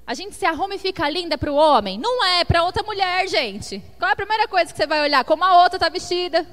[0.07, 1.99] A gente se arruma e fica linda para o homem?
[1.99, 3.83] Não é, para outra mulher, gente.
[3.99, 5.25] Qual é a primeira coisa que você vai olhar?
[5.25, 6.47] Como a outra está vestida.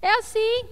[0.00, 0.64] É assim.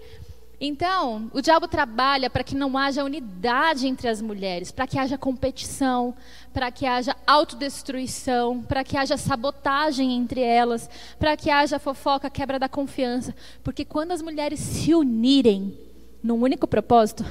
[0.64, 5.18] Então, o diabo trabalha para que não haja unidade entre as mulheres, para que haja
[5.18, 6.14] competição,
[6.53, 10.88] para que haja autodestruição, para que haja sabotagem entre elas,
[11.18, 13.34] para que haja fofoca, quebra da confiança.
[13.64, 15.76] Porque quando as mulheres se unirem
[16.22, 17.24] num único propósito,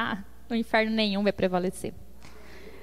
[0.48, 1.92] o inferno nenhum vai prevalecer.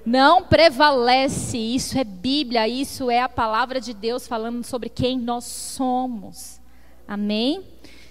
[0.06, 5.46] Não prevalece, isso é Bíblia, isso é a palavra de Deus falando sobre quem nós
[5.46, 6.62] somos.
[7.08, 7.64] Amém?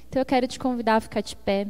[0.08, 1.68] Então eu quero te convidar a ficar de pé.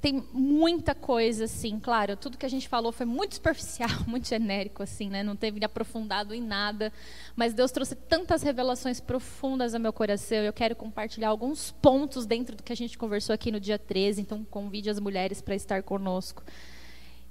[0.00, 4.82] Tem muita coisa, assim, claro, tudo que a gente falou foi muito superficial, muito genérico,
[4.82, 5.22] assim, né?
[5.22, 6.92] Não teve aprofundado em nada.
[7.34, 10.38] Mas Deus trouxe tantas revelações profundas ao meu coração.
[10.38, 14.20] Eu quero compartilhar alguns pontos dentro do que a gente conversou aqui no dia 13.
[14.20, 16.42] Então, convide as mulheres para estar conosco.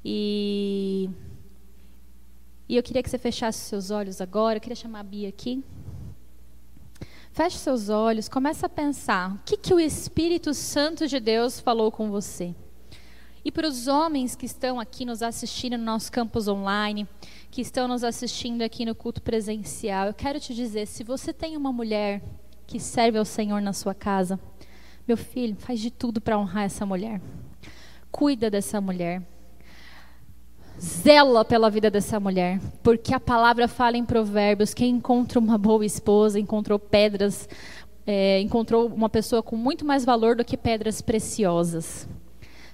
[0.03, 1.09] E.
[2.67, 4.57] E eu queria que você fechasse seus olhos agora.
[4.57, 5.63] Eu queria chamar a Bia aqui.
[7.35, 11.91] Feche seus olhos, comece a pensar o que, que o Espírito Santo de Deus falou
[11.91, 12.55] com você.
[13.43, 17.05] E para os homens que estão aqui nos assistindo no nosso campus online,
[17.51, 21.57] que estão nos assistindo aqui no culto presencial, eu quero te dizer: se você tem
[21.57, 22.23] uma mulher
[22.65, 24.39] que serve ao Senhor na sua casa,
[25.05, 27.21] meu filho, faz de tudo para honrar essa mulher.
[28.13, 29.21] Cuida dessa mulher
[30.79, 35.85] zela pela vida dessa mulher, porque a palavra fala em Provérbios: quem encontra uma boa
[35.85, 37.47] esposa encontrou pedras,
[38.05, 42.07] é, encontrou uma pessoa com muito mais valor do que pedras preciosas.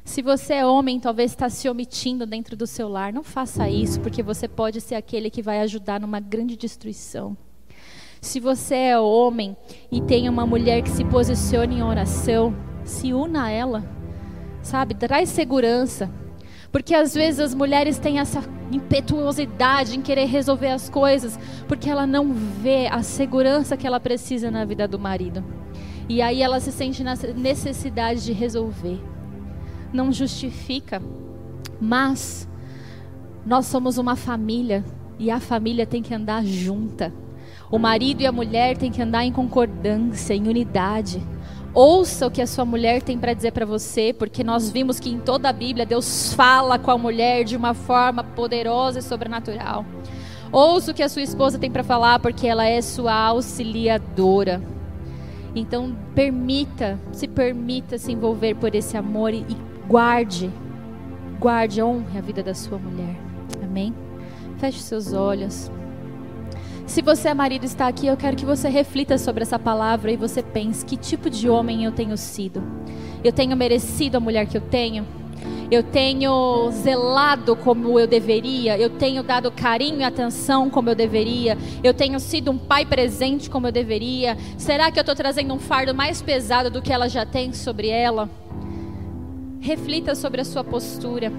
[0.03, 3.99] Se você é homem, talvez está se omitindo dentro do seu lar, não faça isso,
[4.01, 7.37] porque você pode ser aquele que vai ajudar numa grande destruição.
[8.19, 9.55] Se você é homem
[9.91, 13.83] e tem uma mulher que se posicione em oração, se una a ela,
[14.61, 14.93] sabe?
[14.95, 16.09] Traz segurança.
[16.71, 22.07] Porque às vezes as mulheres têm essa impetuosidade em querer resolver as coisas, porque ela
[22.07, 25.43] não vê a segurança que ela precisa na vida do marido.
[26.07, 28.99] E aí ela se sente na necessidade de resolver.
[29.91, 31.01] Não justifica,
[31.79, 32.47] mas
[33.45, 34.83] nós somos uma família
[35.19, 37.13] E a família tem que andar junta.
[37.69, 41.21] O marido e a mulher têm que andar em concordância, em unidade.
[41.73, 45.09] Ouça o que a sua mulher tem para dizer para você, porque nós vimos que
[45.09, 49.85] em toda a Bíblia Deus fala com a mulher de uma forma poderosa e sobrenatural.
[50.51, 54.61] Ouça o que a sua esposa tem para falar, porque ela é sua auxiliadora.
[55.55, 59.45] Então, permita, se permita se envolver por esse amor e
[59.87, 60.51] guarde,
[61.39, 63.15] guarde, honre a vida da sua mulher.
[63.63, 63.93] Amém?
[64.57, 65.71] Feche seus olhos.
[66.91, 70.17] Se você é marido está aqui, eu quero que você reflita sobre essa palavra e
[70.17, 72.61] você pense: que tipo de homem eu tenho sido?
[73.23, 75.07] Eu tenho merecido a mulher que eu tenho?
[75.71, 78.77] Eu tenho zelado como eu deveria?
[78.77, 81.57] Eu tenho dado carinho e atenção como eu deveria?
[81.81, 84.37] Eu tenho sido um pai presente como eu deveria?
[84.57, 87.87] Será que eu estou trazendo um fardo mais pesado do que ela já tem sobre
[87.87, 88.29] ela?
[89.61, 91.31] Reflita sobre a sua postura.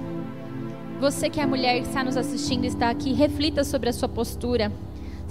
[0.99, 4.73] Você que é mulher que está nos assistindo, está aqui, reflita sobre a sua postura.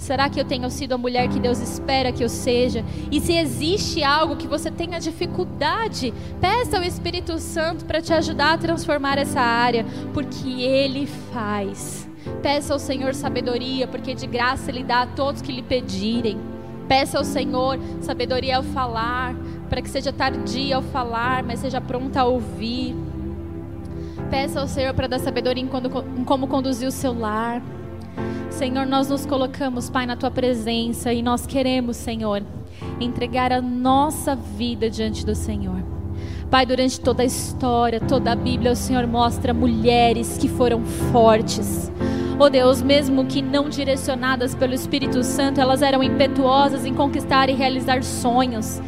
[0.02, 2.84] Será que eu tenho sido a mulher que Deus espera que eu seja?
[3.08, 8.54] E se existe algo que você tenha dificuldade, peça ao Espírito Santo para te ajudar
[8.54, 12.08] a transformar essa área, porque Ele faz.
[12.42, 16.36] Peça ao Senhor sabedoria, porque de graça Ele dá a todos que lhe pedirem.
[16.88, 19.36] Peça ao Senhor sabedoria ao falar,
[19.70, 22.96] para que seja tardia ao falar, mas seja pronta a ouvir.
[24.28, 25.70] Peça ao Senhor para dar sabedoria em,
[26.18, 27.62] em como conduzir o seu lar.
[28.52, 32.42] Senhor, nós nos colocamos, Pai, na tua presença e nós queremos, Senhor,
[33.00, 35.82] entregar a nossa vida diante do Senhor.
[36.50, 41.90] Pai, durante toda a história, toda a Bíblia, o Senhor mostra mulheres que foram fortes.
[42.38, 47.54] Oh Deus, mesmo que não direcionadas pelo Espírito Santo, elas eram impetuosas em conquistar e
[47.54, 48.80] realizar sonhos.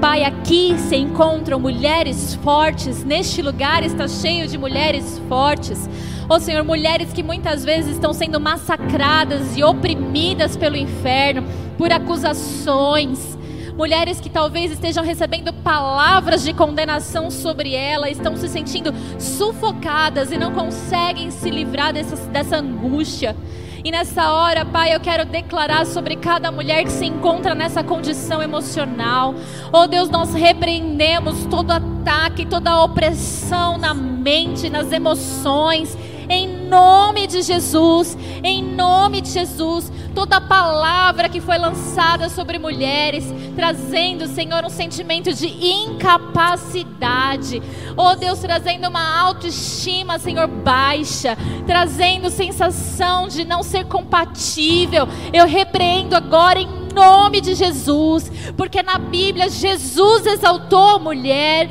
[0.00, 5.86] Pai, aqui se encontram mulheres fortes, neste lugar está cheio de mulheres fortes.
[6.26, 11.44] Ó oh, Senhor, mulheres que muitas vezes estão sendo massacradas e oprimidas pelo inferno
[11.76, 13.38] por acusações.
[13.76, 20.38] Mulheres que talvez estejam recebendo palavras de condenação sobre ela, estão se sentindo sufocadas e
[20.38, 23.36] não conseguem se livrar dessa, dessa angústia.
[23.82, 28.42] E nessa hora, Pai, eu quero declarar sobre cada mulher que se encontra nessa condição
[28.42, 29.34] emocional.
[29.72, 35.96] Oh Deus, nós repreendemos todo ataque, toda opressão na mente, nas emoções
[36.28, 43.24] em nome de Jesus, em nome de Jesus, toda palavra que foi lançada sobre mulheres,
[43.56, 47.60] trazendo, Senhor, um sentimento de incapacidade,
[47.96, 56.14] oh Deus, trazendo uma autoestima, Senhor, baixa, trazendo sensação de não ser compatível, eu repreendo
[56.14, 61.70] agora em nome de Jesus, porque na Bíblia Jesus exaltou a mulher.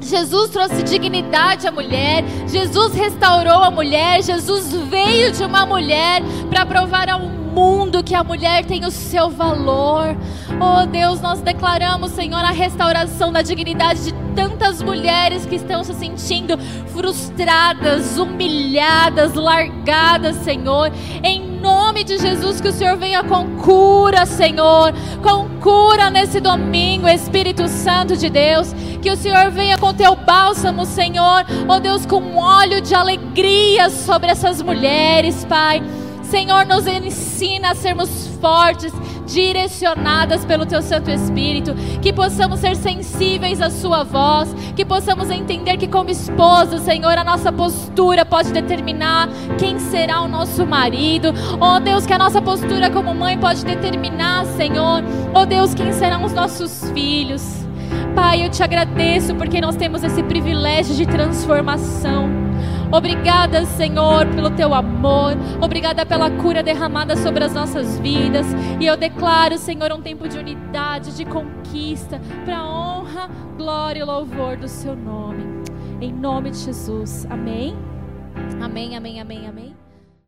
[0.00, 6.64] Jesus trouxe dignidade à mulher, Jesus restaurou a mulher, Jesus veio de uma mulher para
[6.64, 7.49] provar ao mundo
[8.10, 10.16] que a mulher tem o seu valor.
[10.60, 15.94] Oh Deus, nós declaramos, Senhor, a restauração da dignidade de tantas mulheres que estão se
[15.94, 20.90] sentindo frustradas, humilhadas, largadas, Senhor.
[21.22, 24.92] Em nome de Jesus, que o Senhor venha com cura, Senhor,
[25.22, 28.74] com cura nesse domingo, Espírito Santo de Deus.
[29.00, 34.32] Que o Senhor venha com teu bálsamo, Senhor, oh Deus, com óleo de alegria sobre
[34.32, 35.80] essas mulheres, Pai.
[36.30, 38.92] Senhor, nos ensina a sermos fortes,
[39.26, 45.76] direcionadas pelo Teu Santo Espírito, que possamos ser sensíveis à Sua voz, que possamos entender
[45.76, 49.28] que, como esposa, Senhor, a nossa postura pode determinar
[49.58, 51.34] quem será o nosso marido.
[51.60, 55.02] Oh Deus, que a nossa postura como mãe pode determinar, Senhor,
[55.34, 57.42] oh Deus, quem serão os nossos filhos.
[58.14, 62.49] Pai, eu te agradeço porque nós temos esse privilégio de transformação.
[62.92, 65.34] Obrigada, Senhor, pelo teu amor.
[65.60, 68.46] Obrigada pela cura derramada sobre as nossas vidas.
[68.80, 74.56] E eu declaro, Senhor, um tempo de unidade, de conquista, para honra, glória e louvor
[74.56, 75.44] do seu nome.
[76.00, 77.26] Em nome de Jesus.
[77.30, 77.76] Amém.
[78.60, 79.69] Amém, amém, amém, amém.